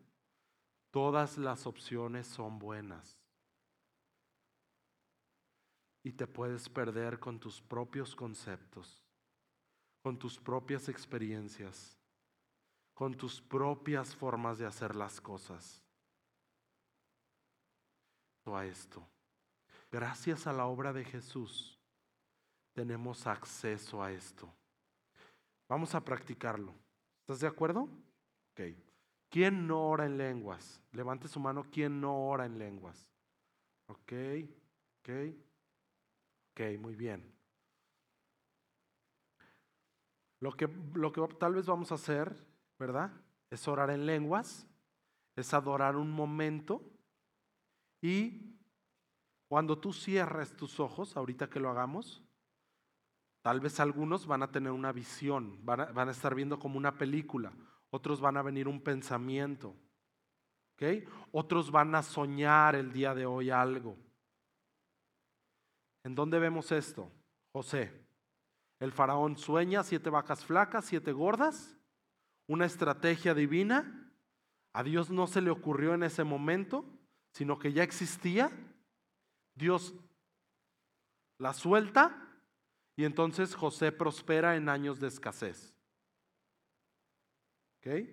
[0.91, 3.19] todas las opciones son buenas.
[6.01, 9.03] Y te puedes perder con tus propios conceptos,
[10.01, 11.99] con tus propias experiencias,
[12.93, 15.83] con tus propias formas de hacer las cosas
[18.45, 19.05] a esto.
[19.91, 21.79] gracias a la obra de Jesús,
[22.73, 24.51] tenemos acceso a esto.
[25.67, 26.73] Vamos a practicarlo.
[27.21, 27.81] ¿Estás de acuerdo?
[28.51, 28.61] Ok.
[29.29, 30.81] ¿Quién no ora en lenguas?
[30.91, 31.63] Levante su mano.
[31.71, 33.07] ¿Quién no ora en lenguas?
[33.87, 34.13] Ok,
[34.99, 35.09] ok,
[36.51, 37.31] ok, muy bien.
[40.39, 42.35] Lo que, lo que tal vez vamos a hacer,
[42.79, 43.11] ¿verdad?
[43.49, 44.67] Es orar en lenguas,
[45.35, 46.81] es adorar un momento
[48.01, 48.57] y
[49.47, 52.23] cuando tú cierres tus ojos, ahorita que lo hagamos,
[53.41, 57.51] tal vez algunos van a tener una visión, van a, estar viendo como una película,
[57.89, 59.75] otros van a venir un pensamiento.
[61.31, 63.97] Otros van a soñar el día de hoy algo.
[66.03, 67.11] ¿En dónde vemos esto?
[67.51, 68.07] José.
[68.79, 71.77] El faraón sueña siete vacas flacas, siete gordas,
[72.47, 74.13] una estrategia divina.
[74.71, 76.85] A Dios no se le ocurrió en ese momento,
[77.39, 78.51] sino que ya existía.
[79.55, 79.93] Dios
[81.37, 82.21] la suelta
[82.97, 85.73] y entonces José prospera en años de escasez.
[87.77, 88.09] ¿Ok?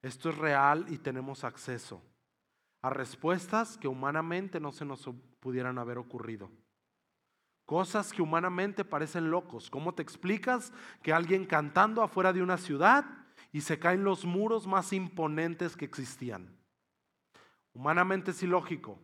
[0.00, 2.00] Esto es real y tenemos acceso
[2.82, 6.52] a respuestas que humanamente no se nos pudieran haber ocurrido.
[7.66, 9.70] Cosas que humanamente parecen locos.
[9.70, 13.04] ¿Cómo te explicas que alguien cantando afuera de una ciudad
[13.50, 16.61] y se caen los muros más imponentes que existían?
[17.74, 18.98] Humanamente es ilógico,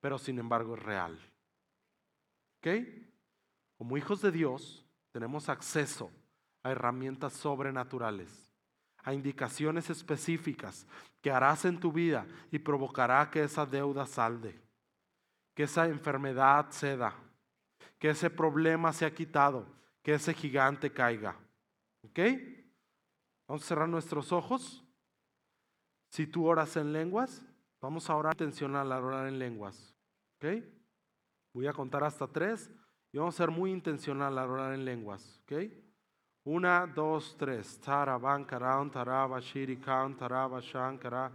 [0.00, 1.18] pero sin embargo es real.
[2.58, 2.68] ¿Ok?
[3.76, 6.10] Como hijos de Dios tenemos acceso
[6.62, 8.50] a herramientas sobrenaturales,
[8.98, 10.86] a indicaciones específicas
[11.20, 14.62] que harás en tu vida y provocará que esa deuda salde
[15.54, 17.14] que esa enfermedad ceda,
[17.98, 19.66] que ese problema sea quitado,
[20.02, 21.36] que ese gigante caiga.
[22.02, 22.18] ¿Ok?
[23.46, 24.81] Vamos a cerrar nuestros ojos.
[26.12, 27.42] Si tú oras en lenguas,
[27.80, 29.96] vamos a orar intencional a orar en lenguas.
[30.36, 30.62] ¿Ok?
[31.54, 32.70] Voy a contar hasta tres
[33.10, 35.40] y vamos a ser muy intencional a orar en lenguas.
[35.42, 35.72] ¿Ok?
[36.44, 37.80] Una, dos, tres.
[37.80, 41.32] Taraban, karaun, taraba, shiri, kaun, taraba, shankara.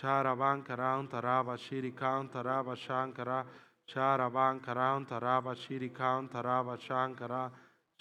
[0.00, 3.44] Charaban Karan Taraba Shiri Kaun Taraba Shankara
[3.92, 7.50] Charaban Karan Taraba Shiri Kaun Taraba Shankara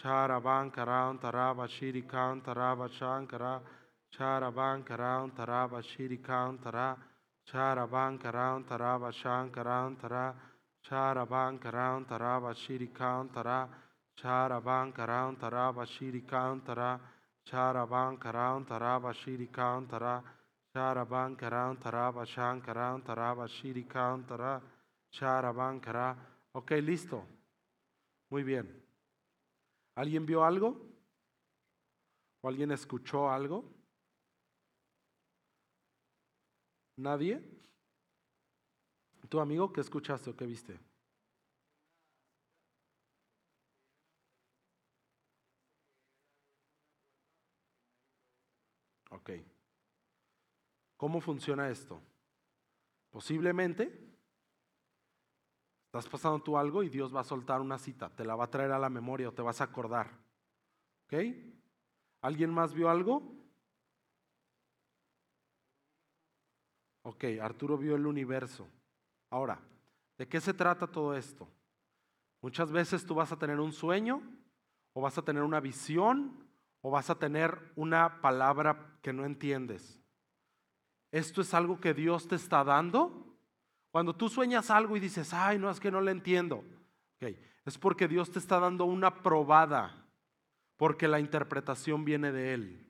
[0.02, 3.60] Charaban Karan Taraba Shiri Kaun Taraba Shankara
[4.18, 6.98] Charaban Karan Taraba Shiri Kaun Tara
[7.52, 10.36] Charaban Karan Taraba Shankaran Tara
[10.88, 13.68] Charaban Karan Taraba Shiri Kaun Tara
[14.22, 17.00] Charaban Karan Taraba Shiri Kaun Tara
[17.50, 20.24] Charaban Karan Kaun Tara
[20.76, 24.62] Charaban Karan Karan Karan Tara
[25.12, 26.18] Charaban.
[26.54, 27.26] Ok, listo.
[28.30, 28.84] Muy bien.
[29.96, 30.78] ¿Alguien vio algo?
[32.42, 33.79] ¿O alguien escuchó algo?
[37.00, 37.42] ¿Nadie?
[39.30, 40.78] ¿Tu amigo qué escuchaste o qué viste?
[49.12, 49.32] Ok.
[50.98, 52.02] ¿Cómo funciona esto?
[53.12, 54.06] Posiblemente
[55.86, 58.52] estás pasando tú algo y Dios va a soltar una cita, te la va a
[58.52, 60.20] traer a la memoria o te vas a acordar.
[61.06, 61.14] ¿Ok?
[62.22, 63.39] ¿Alguien más vio algo?
[67.04, 68.68] Ok, Arturo vio el universo.
[69.30, 69.60] Ahora,
[70.18, 71.48] ¿de qué se trata todo esto?
[72.42, 74.22] Muchas veces tú vas a tener un sueño
[74.94, 76.48] o vas a tener una visión
[76.82, 80.00] o vas a tener una palabra que no entiendes.
[81.12, 83.26] ¿Esto es algo que Dios te está dando?
[83.92, 86.64] Cuando tú sueñas algo y dices, ay, no, es que no lo entiendo.
[87.66, 90.08] Es porque Dios te está dando una probada,
[90.78, 92.89] porque la interpretación viene de Él.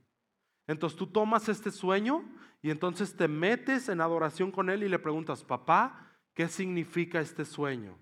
[0.69, 2.23] Entonces tú tomas este sueño
[2.61, 7.43] y entonces te metes en adoración con Él y le preguntas, papá, ¿qué significa este
[7.43, 7.97] sueño?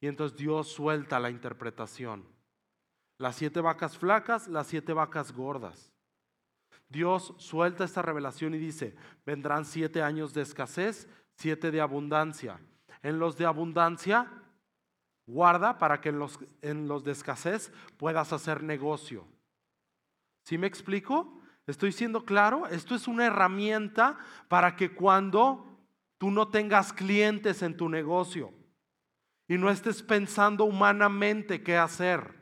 [0.00, 2.24] Y entonces Dios suelta la interpretación.
[3.18, 5.92] Las siete vacas flacas, las siete vacas gordas.
[6.88, 8.96] Dios suelta esta revelación y dice,
[9.26, 12.58] vendrán siete años de escasez, siete de abundancia.
[13.02, 14.26] En los de abundancia,
[15.26, 19.26] guarda para que en los, en los de escasez puedas hacer negocio.
[20.44, 21.39] ¿Sí me explico?
[21.66, 22.66] ¿Estoy siendo claro?
[22.66, 25.78] Esto es una herramienta para que cuando
[26.18, 28.52] tú no tengas clientes en tu negocio
[29.46, 32.40] y no estés pensando humanamente qué hacer,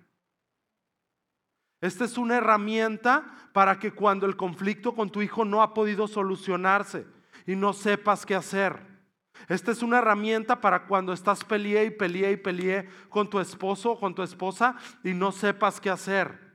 [1.80, 6.08] esta es una herramienta para que cuando el conflicto con tu hijo no ha podido
[6.08, 7.06] solucionarse
[7.46, 8.88] y no sepas qué hacer.
[9.48, 13.92] Esta es una herramienta para cuando estás peleé y peleé y peleé con tu esposo
[13.92, 16.47] o con tu esposa y no sepas qué hacer.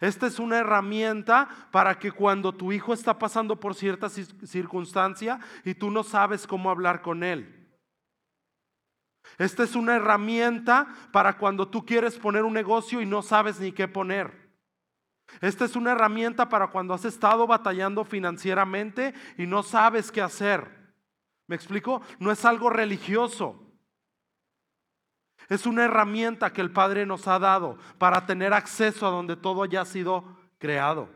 [0.00, 5.74] Esta es una herramienta para que cuando tu hijo está pasando por cierta circunstancia y
[5.74, 7.60] tú no sabes cómo hablar con él.
[9.38, 13.72] Esta es una herramienta para cuando tú quieres poner un negocio y no sabes ni
[13.72, 14.44] qué poner.
[15.40, 20.94] Esta es una herramienta para cuando has estado batallando financieramente y no sabes qué hacer.
[21.46, 22.02] ¿Me explico?
[22.18, 23.63] No es algo religioso.
[25.48, 29.62] Es una herramienta que el Padre nos ha dado para tener acceso a donde todo
[29.62, 30.24] haya sido
[30.58, 31.08] creado.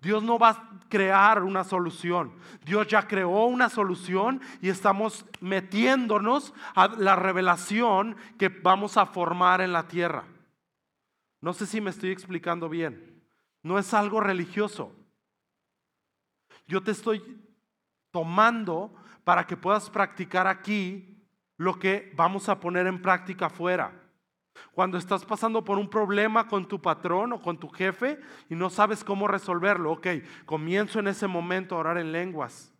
[0.00, 2.32] Dios no va a crear una solución.
[2.64, 9.60] Dios ya creó una solución y estamos metiéndonos a la revelación que vamos a formar
[9.60, 10.24] en la tierra.
[11.42, 13.22] No sé si me estoy explicando bien.
[13.62, 14.92] No es algo religioso.
[16.66, 17.22] Yo te estoy
[18.10, 18.94] tomando
[19.24, 21.09] para que puedas practicar aquí
[21.60, 23.92] lo que vamos a poner en práctica afuera.
[24.72, 28.70] Cuando estás pasando por un problema con tu patrón o con tu jefe y no
[28.70, 30.06] sabes cómo resolverlo, ok,
[30.46, 32.72] comienzo en ese momento a orar en lenguas.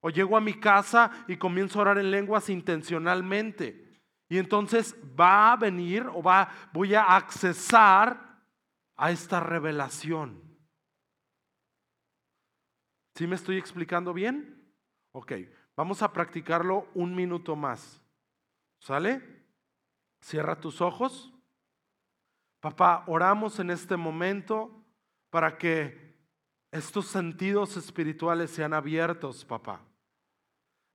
[0.00, 3.98] O llego a mi casa y comienzo a orar en lenguas intencionalmente.
[4.28, 8.42] Y entonces va a venir o va, voy a accesar
[8.96, 10.42] a esta revelación.
[13.14, 14.70] ¿Sí me estoy explicando bien?
[15.12, 15.32] Ok,
[15.74, 18.02] vamos a practicarlo un minuto más.
[18.78, 19.22] ¿Sale?
[20.20, 21.32] Cierra tus ojos.
[22.60, 24.84] Papá, oramos en este momento
[25.30, 26.16] para que
[26.70, 29.80] estos sentidos espirituales sean abiertos, papá.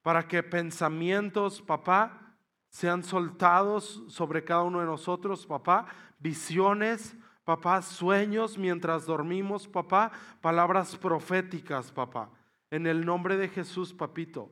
[0.02, 2.36] Para que pensamientos, papá,
[2.70, 5.88] sean soltados sobre cada uno de nosotros, papá.
[6.20, 10.12] Visiones, papá, sueños mientras dormimos, papá.
[10.42, 12.30] Palabras proféticas, papá.
[12.70, 14.52] En el nombre de Jesús, papito.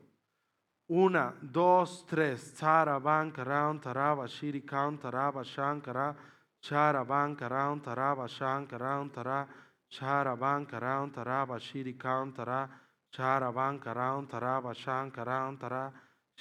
[0.94, 2.54] Una, dos, tres.
[2.60, 6.14] Taraban, karan, taraba, shirikan, taraba, shankara.
[6.62, 9.48] Charaban, karan, taraba, shankaran, tara.
[9.90, 12.70] Charaban, karan, taraba, shirikan, tara.
[13.10, 15.94] Charaban, karan, taraba, shankaran, tara.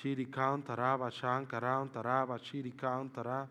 [0.03, 3.47] Shirikan, taraba, shankaran, taraba, shirikan, tara.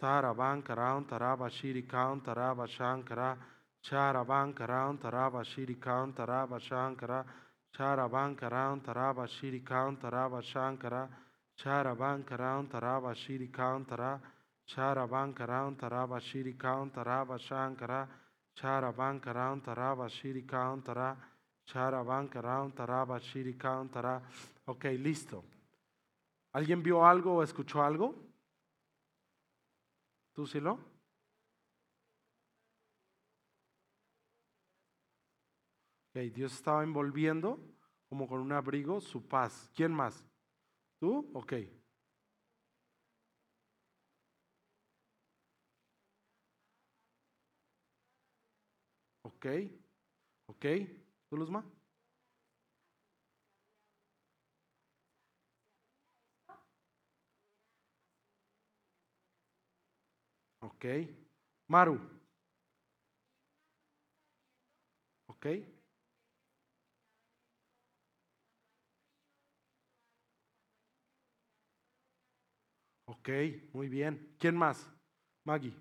[0.00, 3.36] Taraban, karan, taraba, shirikan, taraba, shankara.
[3.84, 7.26] Charaban, karan, taraba, shirikan, taraba, shankara.
[7.76, 11.08] Charaban karan taraba shiri kan taraba shankara.
[11.56, 14.20] Charaban karan taraba shiri kan tara.
[14.68, 18.08] Charaban karan taraba shiri kan taraba shankara.
[18.60, 19.20] Charaban
[19.62, 21.16] taraba shiri kan tara.
[21.72, 22.28] Charaban
[22.72, 23.88] taraba shiri kan
[24.98, 25.44] listo.
[26.52, 28.14] ¿Alguien vio algo o escuchó algo?
[30.34, 30.89] ¿Tú sí lo?
[36.10, 37.60] Okay, Dios estaba envolviendo
[38.08, 39.70] como con un abrigo su paz.
[39.76, 40.24] ¿Quién más?
[40.98, 41.30] ¿Tú?
[41.34, 41.52] Ok.
[49.22, 49.46] Ok.
[50.46, 50.66] Ok.
[51.28, 51.64] ¿Tú, Luzma?
[60.60, 60.84] Ok.
[61.68, 62.00] Maru.
[65.28, 65.46] Ok.
[73.30, 74.34] Ok, muy bien.
[74.40, 74.90] ¿Quién más?
[75.44, 75.72] Maggie.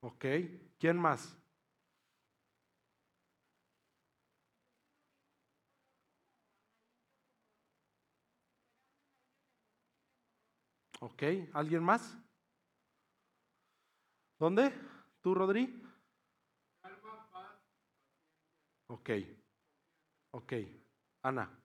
[0.00, 0.24] Ok,
[0.78, 1.36] ¿quién más?
[11.00, 11.22] Ok,
[11.52, 12.16] ¿alguien más?
[14.38, 14.72] ¿Dónde?
[15.20, 15.82] ¿Tú, Rodri?
[18.86, 19.41] Ok.
[20.32, 20.52] Ok,
[21.22, 21.62] Ana.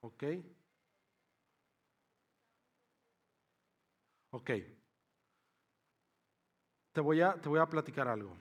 [0.00, 0.22] Ok.
[4.30, 4.50] Ok.
[6.92, 8.36] Te voy, a, te voy a platicar algo.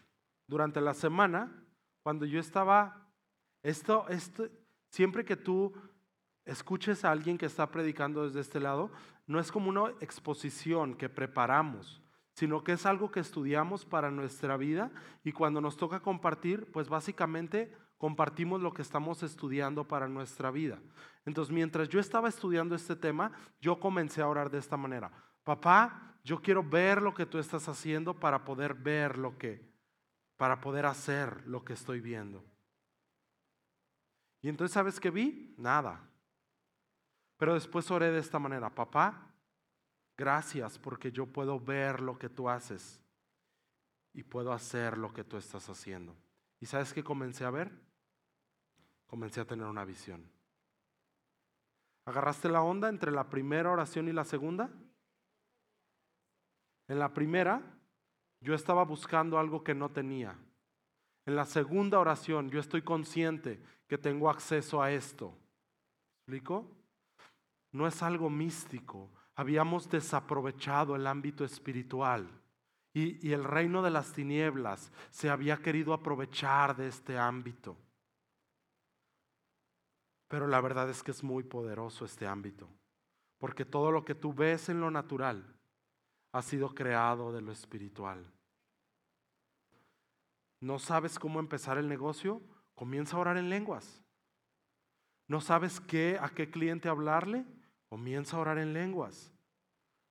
[0.47, 1.65] Durante la semana,
[2.03, 3.09] cuando yo estaba,
[3.63, 4.47] esto, esto,
[4.91, 5.73] siempre que tú
[6.45, 8.91] escuches a alguien que está predicando desde este lado,
[9.25, 12.04] no es como una exposición que preparamos
[12.35, 14.91] sino que es algo que estudiamos para nuestra vida
[15.23, 20.79] y cuando nos toca compartir, pues básicamente compartimos lo que estamos estudiando para nuestra vida.
[21.25, 23.31] Entonces, mientras yo estaba estudiando este tema,
[23.61, 25.11] yo comencé a orar de esta manera.
[25.45, 29.65] Papá, yo quiero ver lo que tú estás haciendo para poder ver lo que,
[30.35, 32.43] para poder hacer lo que estoy viendo.
[34.41, 35.55] Y entonces, ¿sabes qué vi?
[35.57, 36.01] Nada.
[37.37, 39.34] Pero después oré de esta manera, papá,
[40.17, 43.01] Gracias porque yo puedo ver lo que tú haces
[44.13, 46.15] y puedo hacer lo que tú estás haciendo.
[46.59, 47.71] ¿Y sabes qué comencé a ver?
[49.07, 50.25] Comencé a tener una visión.
[52.05, 54.69] ¿Agarraste la onda entre la primera oración y la segunda?
[56.87, 57.61] En la primera,
[58.39, 60.37] yo estaba buscando algo que no tenía.
[61.25, 65.35] En la segunda oración, yo estoy consciente que tengo acceso a esto.
[66.19, 66.71] ¿Explico?
[67.71, 69.09] No es algo místico.
[69.35, 72.27] Habíamos desaprovechado el ámbito espiritual
[72.93, 77.75] y, el reino de las tinieblas se había querido aprovechar de este ámbito.
[80.29, 82.69] Pero la verdad es que es muy poderoso este ámbito,
[83.37, 85.45] porque todo lo que tú ves en lo natural
[86.31, 88.25] ha sido creado de lo espiritual.
[90.61, 92.41] ¿No sabes cómo empezar el negocio?
[92.73, 94.03] Comienza a orar en lenguas.
[95.27, 97.45] ¿No sabes qué, a qué cliente hablarle?
[97.89, 99.31] Comienza a orar en lenguas.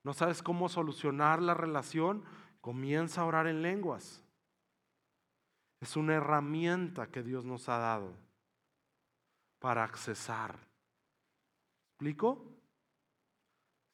[0.03, 2.23] ¿No sabes cómo solucionar la relación?
[2.61, 4.23] Comienza a orar en lenguas.
[5.81, 8.13] Es una herramienta que Dios nos ha dado
[9.59, 10.57] para accesar.
[11.91, 12.45] ¿Explico?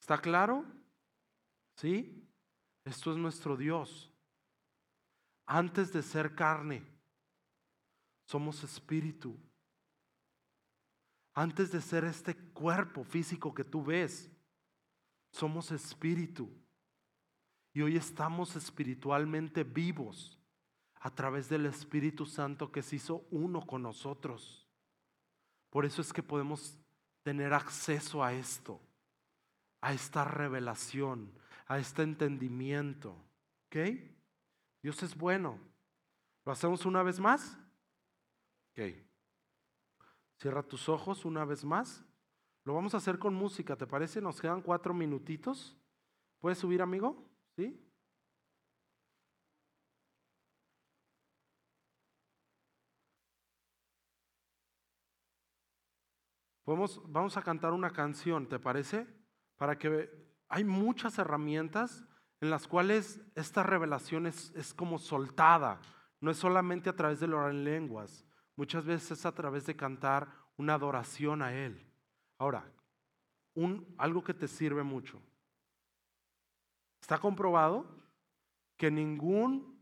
[0.02, 0.66] ¿Está claro?
[1.78, 2.28] ¿Sí?
[2.84, 4.12] Esto es nuestro Dios.
[5.46, 6.84] Antes de ser carne,
[8.26, 9.38] somos espíritu.
[11.34, 14.30] Antes de ser este cuerpo físico que tú ves,
[15.32, 16.50] somos espíritu.
[17.74, 20.38] Y hoy estamos espiritualmente vivos
[20.96, 24.68] a través del Espíritu Santo que se hizo uno con nosotros.
[25.70, 26.78] Por eso es que podemos
[27.24, 28.82] tener acceso a esto,
[29.80, 31.32] a esta revelación,
[31.66, 33.16] a este entendimiento.
[33.68, 33.78] ¿Ok?
[34.84, 35.58] Dios es bueno.
[36.46, 37.58] ¿Lo hacemos una vez más?
[38.72, 39.11] Ok.
[40.42, 42.04] Cierra tus ojos una vez más.
[42.64, 44.22] Lo vamos a hacer con música, ¿te parece?
[44.22, 45.78] Nos quedan cuatro minutitos.
[46.40, 47.30] ¿Puedes subir, amigo?
[47.56, 47.80] ¿Sí?
[56.66, 59.06] vamos a cantar una canción, ¿te parece?
[59.58, 60.10] Para que
[60.48, 62.04] hay muchas herramientas
[62.40, 65.82] en las cuales esta revelación es, es como soltada.
[66.20, 68.26] No es solamente a través de orar en lenguas,
[68.62, 71.84] muchas veces es a través de cantar una adoración a Él.
[72.38, 72.64] Ahora,
[73.98, 75.20] algo que te sirve mucho.
[77.02, 77.88] Está comprobado
[78.78, 79.80] que ningún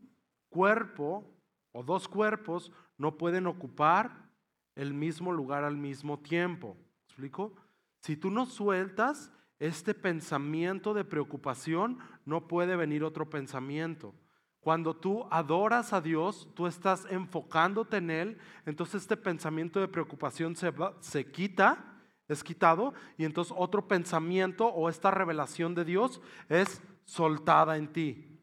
[0.48, 1.30] cuerpo
[1.72, 4.30] o dos cuerpos no pueden ocupar
[4.74, 6.74] el mismo lugar al mismo tiempo.
[7.04, 7.52] ¿Explico?
[7.98, 14.14] Si tú no sueltas este pensamiento de preocupación, no puede venir otro pensamiento.
[14.60, 20.54] Cuando tú adoras a Dios, tú estás enfocándote en Él, entonces este pensamiento de preocupación
[20.54, 26.82] se, se quita, es quitado, y entonces otro pensamiento o esta revelación de Dios es
[27.04, 28.38] soltada en ti.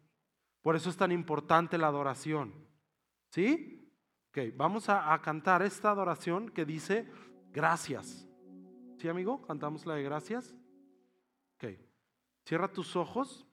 [0.61, 2.53] Por eso es tan importante la adoración.
[3.29, 3.77] ¿Sí?
[4.55, 7.09] vamos a, cantar esta adoración que dice
[7.51, 8.27] gracias.
[8.99, 9.41] ¿Sí, amigo?
[9.41, 10.55] Cantamos la de gracias.
[11.55, 11.79] Ok.
[12.45, 13.46] Cierra tus ojos.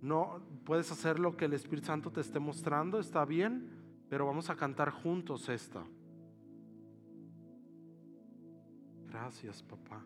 [0.00, 3.70] No puedes hacer lo que el Espíritu Santo te esté mostrando, está bien,
[4.08, 5.84] pero vamos a cantar juntos esta.
[9.08, 10.04] Gracias, papá.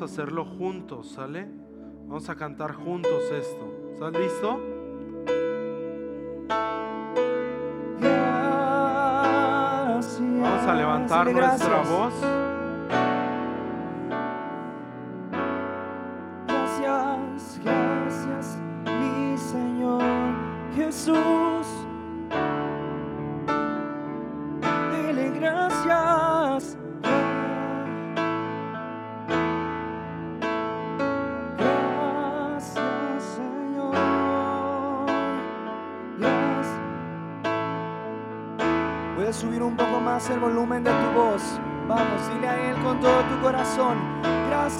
[0.00, 1.46] Hacerlo juntos, ¿sale?
[2.06, 3.90] Vamos a cantar juntos esto.
[3.92, 4.60] ¿Estás listo?
[10.40, 12.31] Vamos a levantar nuestra voz.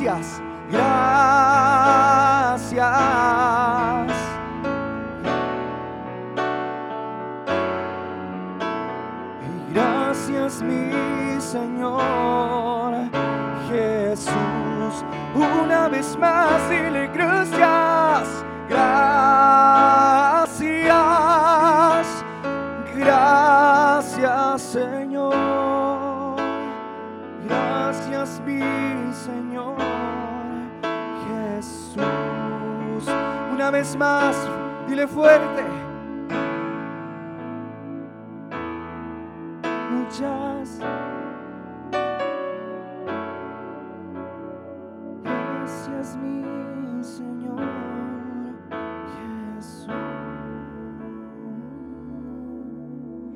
[0.02, 0.41] Gracias,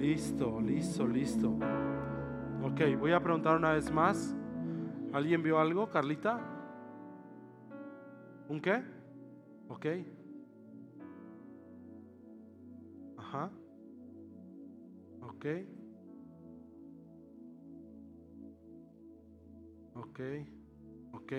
[0.07, 1.59] Listo, listo, listo.
[2.63, 4.37] Ok, voy a preguntar una vez más.
[5.13, 6.39] ¿Alguien vio algo, Carlita?
[8.49, 8.85] ¿Un qué?
[9.69, 9.87] Ok.
[13.17, 13.51] Ajá.
[15.23, 15.47] Ok.
[19.97, 20.21] Ok.
[21.15, 21.33] Ok.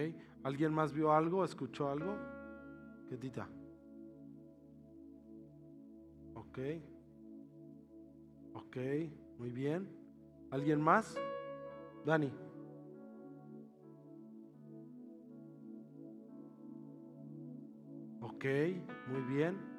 [0.44, 1.46] ¿Alguien más vio algo?
[1.46, 2.18] ¿Escuchó algo?
[3.08, 3.48] ¿Qué tita?
[6.34, 6.60] Ok.
[8.68, 8.78] Ok,
[9.38, 9.88] muy bien.
[10.52, 11.16] ¿Alguien más?
[12.06, 12.32] Dani.
[18.20, 18.46] Ok,
[19.08, 19.77] muy bien.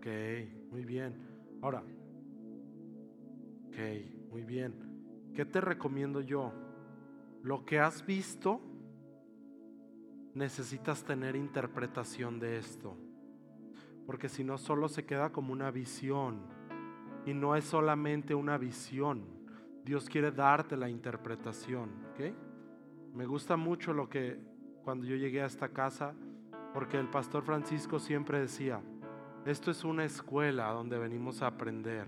[0.00, 0.06] Ok,
[0.70, 1.14] muy bien.
[1.60, 1.82] Ahora,
[3.66, 3.76] ok,
[4.30, 4.72] muy bien.
[5.34, 6.54] ¿Qué te recomiendo yo?
[7.42, 8.62] Lo que has visto,
[10.32, 12.96] necesitas tener interpretación de esto.
[14.06, 16.46] Porque si no, solo se queda como una visión.
[17.26, 19.26] Y no es solamente una visión.
[19.84, 21.90] Dios quiere darte la interpretación.
[22.14, 22.34] ¿ok?
[23.14, 24.40] Me gusta mucho lo que
[24.82, 26.14] cuando yo llegué a esta casa,
[26.72, 28.80] porque el pastor Francisco siempre decía,
[29.46, 32.06] esto es una escuela donde venimos a aprender.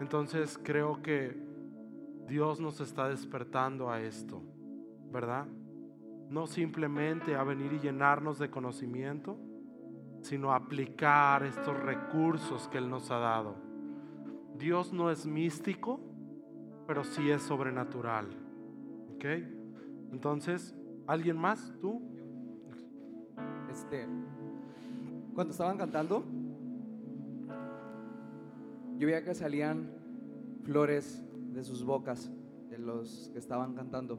[0.00, 1.36] Entonces creo que
[2.26, 4.42] Dios nos está despertando a esto,
[5.10, 5.46] ¿verdad?
[6.28, 9.38] No simplemente a venir y llenarnos de conocimiento,
[10.22, 13.56] sino a aplicar estos recursos que Él nos ha dado.
[14.56, 16.00] Dios no es místico,
[16.86, 18.28] pero sí es sobrenatural.
[19.14, 19.24] ¿Ok?
[20.12, 20.74] Entonces,
[21.06, 21.74] ¿alguien más?
[21.80, 22.00] ¿Tú?
[23.70, 24.06] Este,
[25.34, 26.24] cuando estaban cantando,
[28.98, 29.90] yo veía que salían
[30.62, 32.30] flores de sus bocas,
[32.70, 34.18] de los que estaban cantando.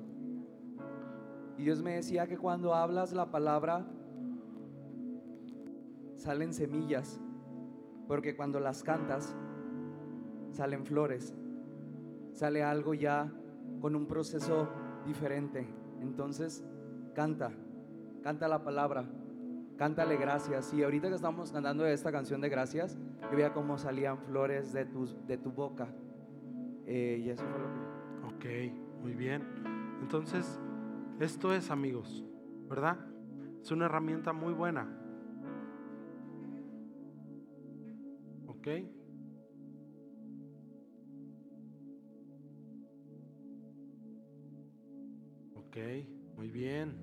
[1.57, 3.85] Y Dios me decía que cuando hablas la palabra,
[6.17, 7.21] salen semillas,
[8.07, 9.35] porque cuando las cantas,
[10.51, 11.33] salen flores,
[12.33, 13.31] sale algo ya
[13.81, 14.69] con un proceso
[15.05, 15.67] diferente.
[16.01, 16.63] Entonces,
[17.13, 17.51] canta,
[18.21, 19.05] canta la palabra,
[19.77, 20.73] cántale gracias.
[20.73, 24.85] Y ahorita que estamos cantando esta canción de gracias, yo veía cómo salían flores de
[24.85, 25.87] tu, de tu boca.
[26.85, 28.69] Eh, y eso fue lo que...
[28.69, 29.43] Ok, muy bien.
[30.01, 30.59] Entonces,
[31.19, 32.25] esto es, amigos,
[32.69, 32.97] ¿verdad?
[33.61, 34.87] Es una herramienta muy buena.
[38.47, 38.67] ¿Ok?
[45.55, 45.77] Ok,
[46.35, 46.97] muy bien.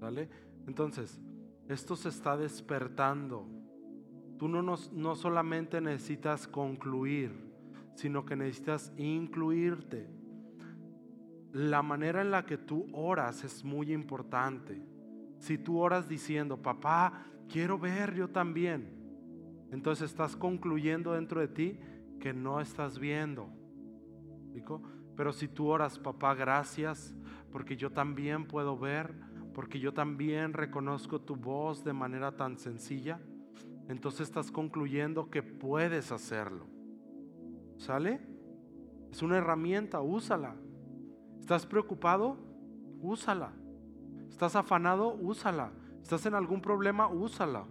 [0.00, 0.28] ¿Vale?
[0.66, 1.20] Entonces,
[1.68, 3.46] esto se está despertando.
[4.38, 7.32] Tú no, no solamente necesitas concluir,
[7.94, 10.08] sino que necesitas incluirte.
[11.52, 14.80] La manera en la que tú oras es muy importante.
[15.38, 18.98] Si tú oras diciendo, papá, quiero ver yo también,
[19.70, 21.78] entonces estás concluyendo dentro de ti
[22.20, 23.50] que no estás viendo.
[25.16, 27.14] Pero si tú oras, papá, gracias,
[27.50, 29.14] porque yo también puedo ver,
[29.58, 33.18] porque yo también reconozco tu voz de manera tan sencilla,
[33.88, 36.68] entonces estás concluyendo que puedes hacerlo.
[37.76, 38.20] ¿Sale?
[39.10, 40.54] Es una herramienta, úsala.
[41.40, 42.36] ¿Estás preocupado?
[43.00, 43.50] Úsala.
[44.28, 45.12] ¿Estás afanado?
[45.16, 45.72] Úsala.
[46.00, 47.08] ¿Estás en algún problema?
[47.08, 47.64] Úsala.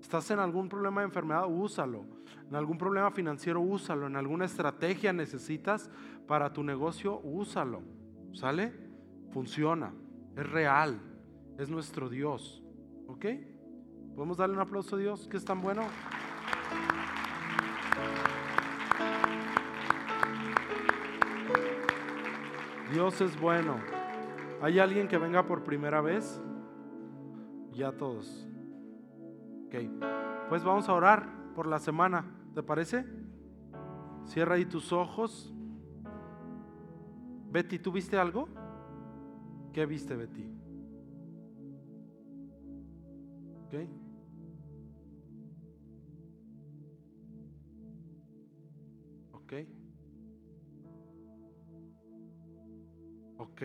[0.00, 1.48] ¿Estás en algún problema de enfermedad?
[1.48, 2.04] Úsalo.
[2.48, 4.06] En algún problema financiero, úsalo.
[4.06, 5.90] En alguna estrategia necesitas
[6.28, 7.82] para tu negocio, úsalo.
[8.32, 8.72] ¿Sale?
[9.32, 9.92] Funciona.
[10.36, 11.00] Es real.
[11.58, 12.62] Es nuestro Dios.
[13.06, 13.26] ¿Ok?
[14.14, 15.82] ¿Podemos darle un aplauso a Dios que es tan bueno?
[22.92, 23.76] Dios es bueno.
[24.62, 26.40] ¿Hay alguien que venga por primera vez?
[27.72, 28.48] Ya todos.
[29.66, 29.74] Ok.
[30.48, 32.24] Pues vamos a orar por la semana.
[32.54, 33.04] ¿Te parece?
[34.26, 35.52] Cierra ahí tus ojos.
[37.50, 38.48] Betty, ¿tú viste algo?
[39.74, 40.44] ¿Qué viste, Betty?
[43.66, 43.74] ¿Ok?
[49.32, 49.52] ¿Ok?
[53.38, 53.62] Ok,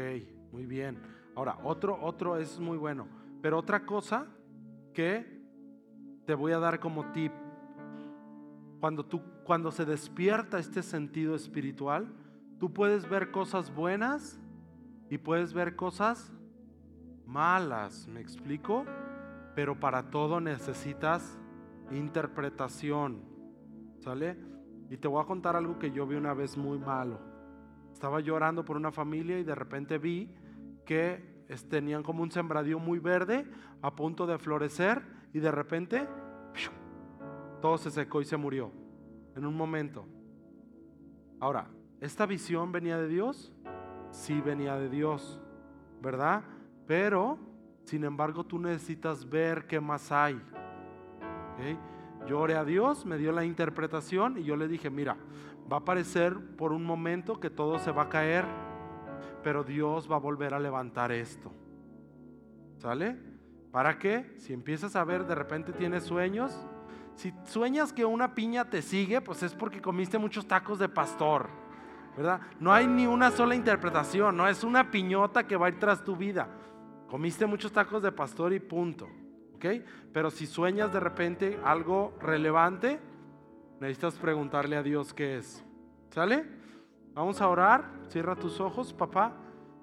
[0.51, 0.99] muy bien.
[1.35, 3.07] Ahora, otro, otro es muy bueno.
[3.43, 4.25] Pero otra cosa
[4.95, 5.43] que
[6.25, 7.31] te voy a dar como tip.
[8.79, 12.11] Cuando, tú, cuando se despierta este sentido espiritual,
[12.59, 14.39] tú puedes ver cosas buenas
[15.09, 16.31] y puedes ver cosas
[17.25, 18.07] malas.
[18.07, 18.85] ¿Me explico?
[19.55, 21.39] Pero para todo necesitas
[21.91, 23.23] interpretación.
[23.99, 24.37] ¿Sale?
[24.89, 27.19] Y te voy a contar algo que yo vi una vez muy malo.
[27.91, 30.33] Estaba llorando por una familia y de repente vi
[30.85, 33.45] que tenían como un sembradío muy verde
[33.81, 35.01] a punto de florecer
[35.33, 36.07] y de repente
[37.61, 38.71] todo se secó y se murió
[39.35, 40.05] en un momento.
[41.39, 41.69] Ahora,
[42.01, 43.51] ¿esta visión venía de Dios?
[44.11, 45.41] Sí venía de Dios,
[46.01, 46.43] ¿verdad?
[46.87, 47.37] Pero,
[47.83, 50.41] sin embargo, tú necesitas ver qué más hay.
[52.27, 55.17] Yo oré a Dios, me dio la interpretación y yo le dije, mira,
[55.71, 58.45] va a parecer por un momento que todo se va a caer,
[59.43, 61.51] pero Dios va a volver a levantar esto.
[62.77, 63.17] ¿Sale?
[63.71, 64.35] ¿Para qué?
[64.37, 66.65] Si empiezas a ver, de repente tienes sueños.
[67.15, 71.49] Si sueñas que una piña te sigue, pues es porque comiste muchos tacos de pastor.
[72.17, 72.41] ¿Verdad?
[72.59, 76.03] No hay ni una sola interpretación, no es una piñota que va a ir tras
[76.03, 76.47] tu vida.
[77.09, 79.07] Comiste muchos tacos de pastor y punto.
[79.55, 79.65] ¿Ok?
[80.13, 82.99] Pero si sueñas de repente algo relevante,
[83.79, 85.63] necesitas preguntarle a Dios qué es.
[86.11, 86.45] ¿Sale?
[87.13, 87.85] Vamos a orar.
[88.09, 89.33] Cierra tus ojos, papá.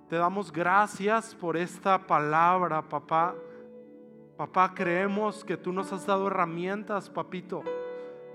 [0.09, 3.35] Te damos gracias por esta palabra, papá.
[4.37, 7.63] Papá, creemos que tú nos has dado herramientas, papito,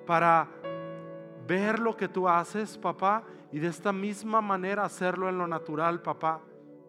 [0.06, 0.48] para
[1.48, 6.02] ver lo que tú haces, papá, y de esta misma manera hacerlo en lo natural,
[6.02, 6.42] papá.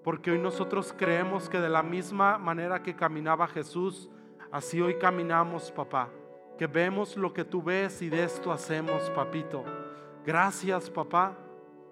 [0.04, 4.10] Porque hoy nosotros creemos que de la misma manera que caminaba Jesús,
[4.50, 6.08] así hoy caminamos, papá
[6.62, 9.64] que vemos lo que tú ves y de esto hacemos, papito.
[10.24, 11.36] Gracias, papá,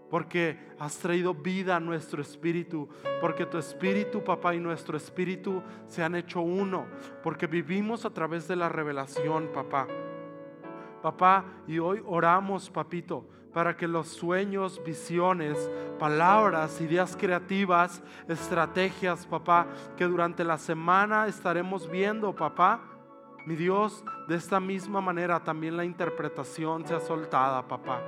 [0.08, 2.88] porque has traído vida a nuestro espíritu,
[3.20, 6.86] porque tu espíritu, papá, y nuestro espíritu se han hecho uno,
[7.22, 9.88] porque vivimos a través de la revelación, papá.
[11.02, 19.66] Papá, y hoy oramos, papito, para que los sueños, visiones, palabras, ideas creativas, estrategias, papá,
[19.96, 22.80] que durante la semana estaremos viendo, papá,
[23.46, 28.00] mi Dios, de esta misma manera también la interpretación sea soltada, papá.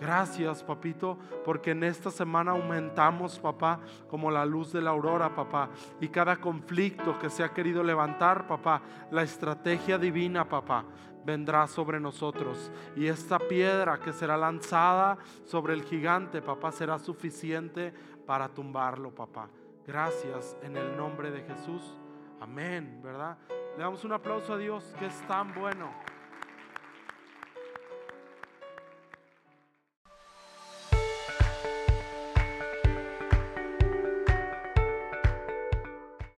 [0.00, 5.68] Gracias, papito, porque en esta semana aumentamos, papá, como la luz de la aurora, papá.
[6.00, 8.80] Y cada conflicto que se ha querido levantar, papá,
[9.10, 10.86] la estrategia divina, papá,
[11.24, 12.70] vendrá sobre nosotros.
[12.96, 17.92] Y esta piedra que será lanzada sobre el gigante, papá, será suficiente
[18.26, 19.48] para tumbarlo, papá.
[19.86, 21.96] Gracias en el nombre de Jesús.
[22.40, 23.36] Amén, ¿verdad?
[23.76, 25.90] Le damos un aplauso a Dios que es tan bueno.